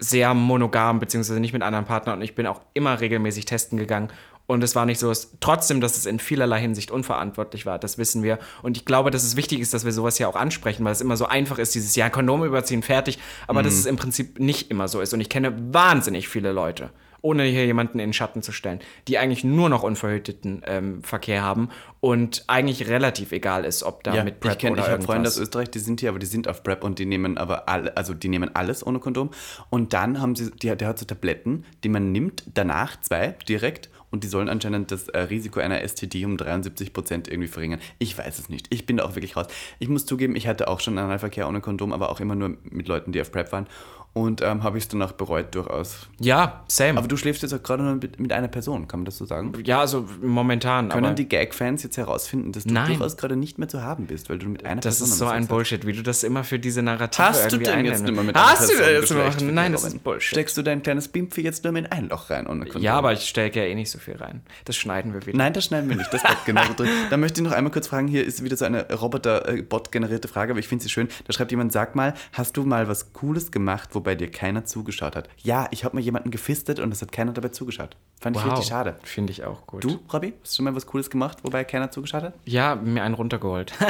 [0.00, 4.08] sehr monogam, beziehungsweise nicht mit anderen Partnern und ich bin auch immer regelmäßig testen gegangen.
[4.46, 7.98] Und es war nicht so, es, trotzdem, dass es in vielerlei Hinsicht unverantwortlich war, das
[7.98, 8.40] wissen wir.
[8.62, 11.00] Und ich glaube, dass es wichtig ist, dass wir sowas ja auch ansprechen, weil es
[11.00, 13.20] immer so einfach ist, dieses Jahr Kondom überziehen, fertig.
[13.46, 15.14] Aber dass es im Prinzip nicht immer so ist.
[15.14, 16.90] Und ich kenne wahnsinnig viele Leute,
[17.22, 21.42] ohne hier jemanden in den Schatten zu stellen, die eigentlich nur noch unverhüteten ähm, Verkehr
[21.42, 21.68] haben
[22.00, 25.02] und eigentlich relativ egal ist, ob da Ja, mit PrEP ich kenne, oder ich habe
[25.02, 25.38] Freunde aus.
[25.38, 28.14] Österreich, die sind hier, aber die sind auf PrEP und die nehmen aber alle, also
[28.14, 29.30] die nehmen alles ohne Kondom.
[29.68, 33.90] Und dann haben sie, die, der hat so Tabletten, die man nimmt, danach zwei direkt
[34.10, 37.80] und die sollen anscheinend das äh, Risiko einer STD um 73 Prozent irgendwie verringern.
[37.98, 38.66] Ich weiß es nicht.
[38.70, 39.46] Ich bin da auch wirklich raus.
[39.78, 42.88] Ich muss zugeben, ich hatte auch schon Analverkehr ohne Kondom, aber auch immer nur mit
[42.88, 43.66] Leuten, die auf PrEP waren.
[44.12, 46.08] Und ähm, habe ich es danach bereut durchaus.
[46.18, 46.98] Ja, same.
[46.98, 49.24] Aber du schläfst jetzt auch gerade nur mit, mit einer Person, kann man das so
[49.24, 49.52] sagen?
[49.64, 50.88] ja, also momentan.
[50.88, 52.88] Können die Gag-Fans jetzt herausfinden, dass du Nein.
[52.88, 55.26] durchaus gerade nicht mehr zu haben bist, weil du mit einer Das Person ist so
[55.26, 55.48] ein hast?
[55.48, 58.68] Bullshit, wie du das immer für diese Narrative Hast du denn jetzt mehr mit Hast
[58.68, 60.30] du einer Person jetzt immer Geschlechtsverkehr, Nein, das ist Bullshit.
[60.30, 62.82] Steckst du dein kleines Bimpfi jetzt nur in ein Loch rein ohne Kondom?
[62.82, 64.42] ja, aber ich stecke ja eh nicht so viel rein.
[64.64, 65.38] Das schneiden wir wieder.
[65.38, 66.12] Nein, das schneiden wir nicht.
[66.12, 66.88] Das bleibt genau drin.
[67.10, 70.60] Da möchte ich noch einmal kurz fragen, hier ist wieder so eine Roboter-Bot-generierte Frage, aber
[70.60, 71.08] ich finde sie schön.
[71.26, 75.14] Da schreibt jemand, sag mal, hast du mal was Cooles gemacht, wobei dir keiner zugeschaut
[75.14, 75.28] hat?
[75.42, 77.96] Ja, ich habe mal jemanden gefistet und es hat keiner dabei zugeschaut.
[78.18, 78.96] Fand ich richtig schade.
[79.02, 79.84] Finde ich auch gut.
[79.84, 82.34] Du, Robby, hast du schon mal was Cooles gemacht, wobei keiner zugeschaut hat?
[82.44, 83.72] Ja, mir einen runtergeholt.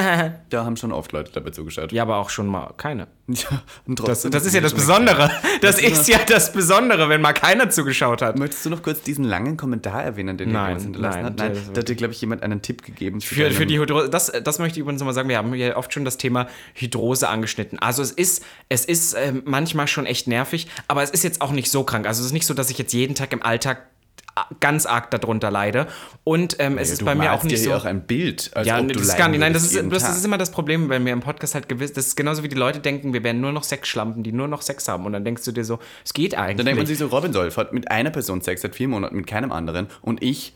[0.49, 1.91] Da haben schon oft Leute dabei zugeschaut.
[1.91, 3.07] ja, aber auch schon mal keine.
[3.31, 5.31] Ja, und Das, trotzdem das ist ja das Besondere.
[5.61, 8.37] Das ist ja das Besondere, wenn mal keiner zugeschaut hat.
[8.37, 11.37] Möchtest du noch kurz diesen langen Kommentar erwähnen, den Nein, jemand hinterlassen nein, hat?
[11.39, 13.21] Nein, das- da hat dir, glaube ich, jemand einen Tipp gegeben.
[13.21, 15.93] Für, für die Hydrose, das, das möchte ich übrigens nochmal sagen, wir haben hier oft
[15.93, 17.79] schon das Thema Hydrose angeschnitten.
[17.79, 21.51] Also es ist, es ist ähm, manchmal schon echt nervig, aber es ist jetzt auch
[21.51, 22.07] nicht so krank.
[22.07, 23.87] Also es ist nicht so, dass ich jetzt jeden Tag im Alltag
[24.35, 25.87] äh, ganz arg darunter leide.
[26.23, 27.73] Und ähm, es Ja, ist bei mir auch nicht so.
[27.73, 29.39] auch ein Bild, als ja, ob du das gar nicht.
[29.39, 31.91] Nein, das ist, das ist immer das Problem, wenn wir im Podcast halt gewiss.
[31.93, 34.61] Das ist genauso wie die Leute denken, wir wären nur noch Sexschlampen, die nur noch
[34.61, 35.05] Sex haben.
[35.05, 36.57] Und dann denkst du dir so, es geht eigentlich.
[36.57, 39.15] Dann denkt man sich so, Robin Solf hat mit einer Person Sex seit vier Monaten,
[39.15, 40.55] mit keinem anderen und ich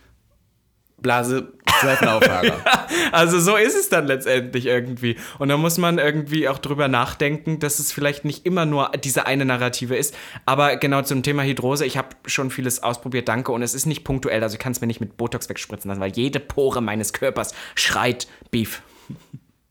[1.01, 2.57] blase zweiten Auflager.
[3.11, 5.17] Also so ist es dann letztendlich irgendwie.
[5.39, 9.25] Und da muss man irgendwie auch drüber nachdenken, dass es vielleicht nicht immer nur diese
[9.25, 10.15] eine Narrative ist.
[10.45, 13.51] Aber genau zum Thema Hydrose, ich habe schon vieles ausprobiert, danke.
[13.51, 16.01] Und es ist nicht punktuell, also ich kann es mir nicht mit Botox wegspritzen lassen,
[16.01, 18.81] weil jede Pore meines Körpers schreit Beef.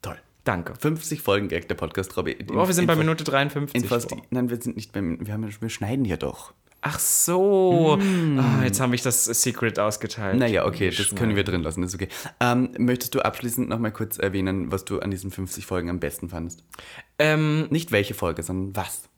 [0.02, 0.18] Toll.
[0.44, 0.74] Danke.
[0.78, 2.36] 50 Folgen Gag, der Podcast, Robby.
[2.52, 3.82] Oh, wir sind bei Minute 53.
[3.82, 4.22] In fast, Boah.
[4.30, 6.52] nein, wir sind nicht beim, wir, haben, wir schneiden hier doch.
[6.86, 7.98] Ach so.
[8.38, 10.38] Ah, jetzt habe ich das Secret ausgeteilt.
[10.38, 12.08] Naja, okay, das können wir drin lassen, das ist okay.
[12.40, 15.98] Ähm, möchtest du abschließend noch mal kurz erwähnen, was du an diesen 50 Folgen am
[15.98, 16.62] besten fandest?
[17.18, 19.08] Ähm, Nicht welche Folge, sondern was?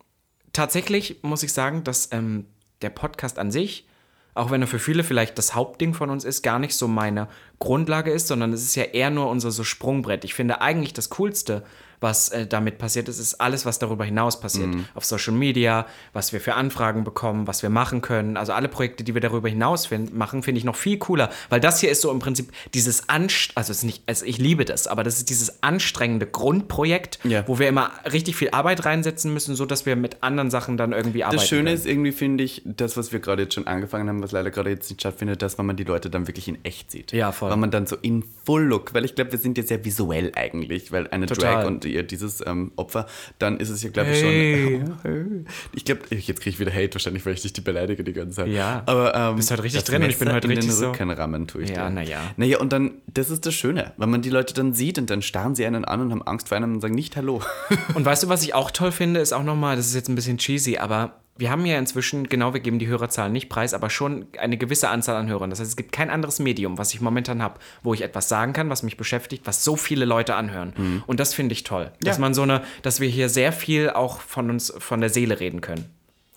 [0.56, 2.46] tatsächlich muss ich sagen, dass ähm,
[2.82, 3.86] der Podcast an sich,
[4.34, 7.28] auch wenn er für viele vielleicht das Hauptding von uns ist, gar nicht so meine
[7.58, 10.24] Grundlage ist, sondern es ist ja eher nur unser so Sprungbrett.
[10.24, 11.64] Ich finde eigentlich das Coolste,
[12.00, 14.68] was äh, damit passiert ist, ist alles, was darüber hinaus passiert.
[14.94, 18.36] Auf Social Media, was wir für Anfragen bekommen, was wir machen können.
[18.36, 21.60] Also alle Projekte, die wir darüber hinaus fin- machen, finde ich noch viel cooler, weil
[21.60, 24.64] das hier ist so im Prinzip dieses Anst also es ist nicht, also ich liebe
[24.64, 27.46] das, aber das ist dieses anstrengende Grundprojekt, Ja.
[27.46, 30.92] wo wir immer richtig viel Arbeit reinsetzen müssen, so dass wir mit anderen Sachen dann
[30.92, 31.38] irgendwie arbeiten.
[31.38, 31.74] Das Schöne können.
[31.76, 34.70] ist irgendwie, finde ich, das, was wir gerade jetzt schon angefangen haben, was leider gerade
[34.70, 37.12] jetzt nicht stattfindet, dass wenn man die Leute dann wirklich in echt sieht.
[37.12, 37.48] Ja, voll.
[37.48, 37.52] voll.
[37.52, 40.32] Wenn man dann so in Full Look, weil ich glaube, wir sind ja sehr visuell
[40.34, 41.54] eigentlich, weil eine Total.
[41.62, 43.06] Drag und ihr dieses ähm, Opfer,
[43.38, 44.80] dann ist es ja, glaube ich, Hey.
[45.02, 45.46] schon.
[45.72, 48.36] Ich glaube, jetzt kriege ich wieder Hate wahrscheinlich, weil ich dich die beleidige die ganze
[48.36, 48.48] Zeit.
[48.48, 48.82] Ja.
[48.86, 50.90] aber ähm, Bist heute richtig drin und ich bin Messer heute in richtig den so-
[50.90, 51.94] Rückenrahmen tue ich Ja, dir.
[51.94, 52.20] na ja.
[52.36, 55.22] Naja, und dann, das ist das Schöne, wenn man die Leute dann sieht und dann
[55.22, 57.40] starren sie einen an und haben Angst vor einem und sagen nicht Hallo.
[57.94, 60.14] Und weißt du, was ich auch toll finde, ist auch nochmal, das ist jetzt ein
[60.14, 63.90] bisschen cheesy, aber wir haben ja inzwischen, genau, wir geben die Hörerzahlen nicht preis, aber
[63.90, 65.50] schon eine gewisse Anzahl an Hörern.
[65.50, 68.52] Das heißt, es gibt kein anderes Medium, was ich momentan habe, wo ich etwas sagen
[68.52, 71.02] kann, was mich beschäftigt, was so viele Leute anhören.
[71.06, 71.92] Und das finde ich toll.
[72.00, 72.20] Dass Ja.
[72.20, 75.60] man so eine, dass wir hier sehr viel auch von uns, von der Seele reden
[75.60, 75.86] können.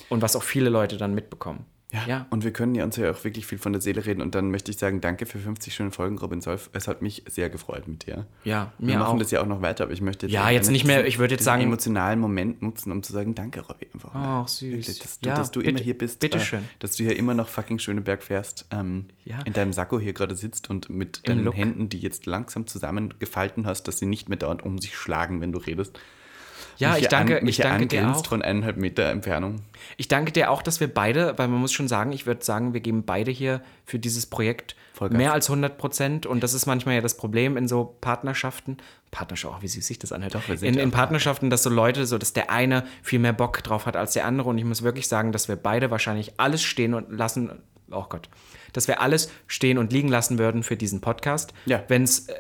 [0.10, 1.66] Und was auch viele Leute dann mitbekommen.
[2.08, 2.28] Ja.
[2.30, 4.22] Und wir können ja uns ja auch wirklich viel von der Seele reden.
[4.22, 6.70] Und dann möchte ich sagen, danke für 50 schöne Folgen, Robin Solf.
[6.72, 8.28] Es hat mich sehr gefreut mit dir.
[8.44, 9.20] Ja, Wir mir machen auch.
[9.20, 11.34] das ja auch noch weiter, aber ich möchte jetzt Ja, jetzt nicht mehr- ich würde
[11.34, 13.88] jetzt sagen- emotionalen Moment nutzen, um zu sagen, danke, Robby.
[13.92, 14.12] Einfach.
[14.14, 14.72] Ach, süß.
[14.72, 16.20] Wirklich, dass du, Ja, dass du bitte- immer hier bist.
[16.20, 16.60] bitteschön.
[16.60, 18.68] Äh, dass du hier immer nach fucking Schöneberg fährst.
[18.70, 19.40] Ähm, Ja.
[19.46, 21.56] In deinem Sakko hier gerade sitzt und mit Im deinen Look.
[21.56, 25.52] Händen, die jetzt langsam zusammengefalten hast, dass sie nicht mehr dauernd um sich schlagen, wenn
[25.52, 26.00] du redest.
[26.80, 28.26] Ja, ich danke, an, ich danke dir auch.
[28.26, 29.62] von eineinhalb Meter Entfernung.
[29.98, 32.74] Ich danke dir auch, dass wir beide, weil man muss schon sagen, ich würde sagen,
[32.74, 35.18] wir geben beide hier für dieses Projekt Vollgas.
[35.18, 36.26] mehr als 100 Prozent.
[36.26, 38.78] Und das ist manchmal ja das Problem in so Partnerschaften.
[39.12, 40.34] Partnerschaft, oh, wie süß sich das anhört.
[40.48, 43.62] sind in, in auch Partnerschaften, dass so Leute, so dass der eine viel mehr Bock
[43.62, 44.50] drauf hat als der andere.
[44.50, 47.52] Und ich muss wirklich sagen, dass wir beide wahrscheinlich alles stehen und lassen.
[47.92, 48.30] Oh Gott.
[48.74, 51.54] Dass wir alles stehen und liegen lassen würden für diesen Podcast.
[51.66, 51.84] Ja.
[51.88, 52.34] Wenn es äh,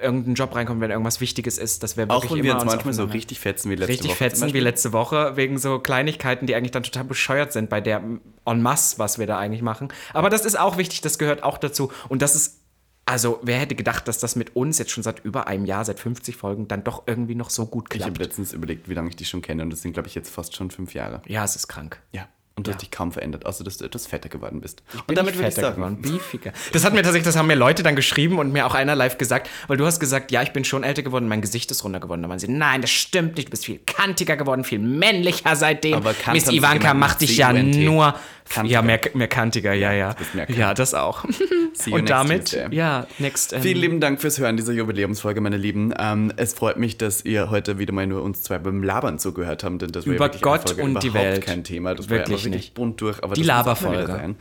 [0.00, 2.64] irgendein Job reinkommt, wenn irgendwas Wichtiges ist, dass wir wirklich Auch wenn wir immer uns
[2.64, 4.16] uns manchmal so richtig fetzen wie letzte richtig Woche.
[4.18, 7.80] zum fetzen wie letzte Woche wegen so Kleinigkeiten, die eigentlich dann total bescheuert sind bei
[7.80, 8.02] der
[8.44, 9.88] en masse, was wir da eigentlich machen.
[10.12, 11.90] Aber das ist auch wichtig, das gehört auch dazu.
[12.08, 12.60] Und das ist,
[13.06, 16.00] also wer hätte gedacht, dass das mit uns jetzt schon seit über einem Jahr, seit
[16.00, 18.18] 50 Folgen, dann doch irgendwie noch so gut Ich habe klappt.
[18.30, 20.56] letztens überlegt, wie lange ich die schon kenne und das sind, glaube ich, jetzt fast
[20.56, 21.22] schon fünf Jahre.
[21.26, 22.00] Ja, es ist krank.
[22.12, 22.28] Ja.
[22.56, 22.76] Und du Ja.
[22.76, 24.82] hast dich kaum verändert, außer dass du etwas fetter geworden bist.
[24.92, 26.52] Bin und damit ich würde ich fetter sagen, geworden, beefiger.
[26.72, 29.18] Das hat mir tatsächlich, das haben mir Leute dann geschrieben und mir auch einer live
[29.18, 31.98] gesagt, weil du hast gesagt, ja, ich bin schon älter geworden, mein Gesicht ist runter
[31.98, 32.22] geworden.
[32.22, 35.94] Da waren sie, nein, das stimmt nicht, du bist viel kantiger geworden, viel männlicher seitdem.
[35.94, 38.14] Aber Miss Ivanka genannt macht dich ja nur,
[38.54, 38.72] Kantiger.
[38.74, 40.12] ja, mehr, mehr kantiger, ja, ja.
[40.12, 40.58] bist mehr Kant.
[40.58, 41.24] Ja, das auch.
[41.90, 42.68] Und damit, Tuesday.
[42.74, 43.52] ja, next.
[43.52, 45.92] ähm, Vielen lieben Dank fürs Hören dieser Jubiläumsfolge, meine Lieben.
[45.98, 49.64] Ähm, es freut mich, dass ihr heute wieder mal nur uns zwei beim Labern zugehört
[49.64, 51.44] habt, denn das war Über ja wirklich Gott Folge und die Welt.
[51.44, 51.94] kein Thema.
[51.94, 52.74] Das Wirklich war ja einfach nicht.
[52.74, 54.06] bunt durch, aber Die Laberfolge.
[54.06, 54.36] sein.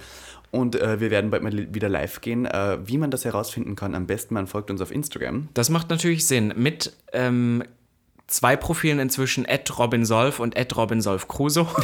[0.51, 2.45] Und äh, wir werden bald mal wieder live gehen.
[2.45, 5.49] Äh, wie man das herausfinden kann, am besten man folgt uns auf Instagram.
[5.55, 6.53] Das macht natürlich Sinn.
[6.55, 7.63] Mit ähm,
[8.27, 11.65] zwei Profilen inzwischen, at Robin Solf und at Robin Solf Crusoe.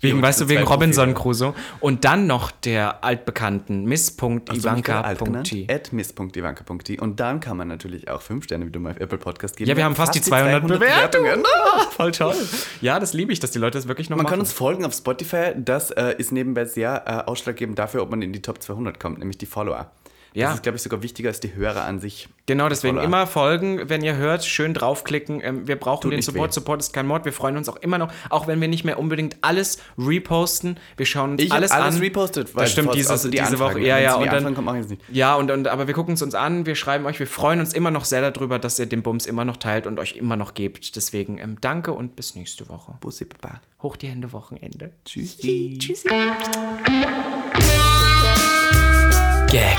[0.00, 1.14] Wegen, weißt du, wegen Robinson.
[1.14, 1.54] Crusoe.
[1.80, 5.66] Und dann noch der altbekannten du miss.ivanka.t.
[5.68, 7.00] At miss.ivanka.t.
[7.00, 9.68] Und dann kann man natürlich auch fünf Sterne wieder mal auf Apple Podcast geben.
[9.68, 11.42] Ja, wir haben fast die 200 Bewertungen.
[11.90, 12.36] Voll toll.
[12.80, 14.34] Ja, das liebe ich, dass die Leute das wirklich noch Man machen.
[14.34, 15.52] kann uns folgen auf Spotify.
[15.56, 19.18] Das äh, ist nebenbei sehr äh, ausschlaggebend dafür, ob man in die Top 200 kommt,
[19.18, 19.90] nämlich die Follower.
[20.38, 20.46] Ja.
[20.48, 22.28] Das ist, glaube ich, sogar wichtiger als die Hörer an sich.
[22.46, 23.04] Genau, deswegen Follower.
[23.06, 25.40] immer folgen, wenn ihr hört, schön draufklicken.
[25.42, 26.50] Ähm, wir brauchen Tut den Support.
[26.50, 26.54] weh.
[26.54, 27.24] Support ist kein Mord.
[27.24, 30.78] Wir freuen uns auch immer noch, auch wenn wir nicht mehr unbedingt alles reposten.
[30.96, 32.00] Wir schauen uns Ich alles, alles an.
[32.00, 33.74] repostet, weil Das stimmt, dieses, außer die diese Anfragen.
[33.74, 33.84] Woche.
[33.84, 34.14] Ja, ja.
[34.14, 34.98] Und dann, kommt.
[35.10, 37.72] Ja, und, und aber wir gucken es uns an, wir schreiben euch, wir freuen uns
[37.74, 40.54] immer noch sehr darüber, dass ihr den Bums immer noch teilt und euch immer noch
[40.54, 40.94] gebt.
[40.94, 42.92] Deswegen ähm, danke und bis nächste Woche.
[43.00, 43.60] Bussi, Papa.
[43.82, 44.92] Hoch die Hände Wochenende.
[45.04, 45.78] Tschüssi.
[45.80, 46.08] Tschüssi.
[49.50, 49.78] Gag,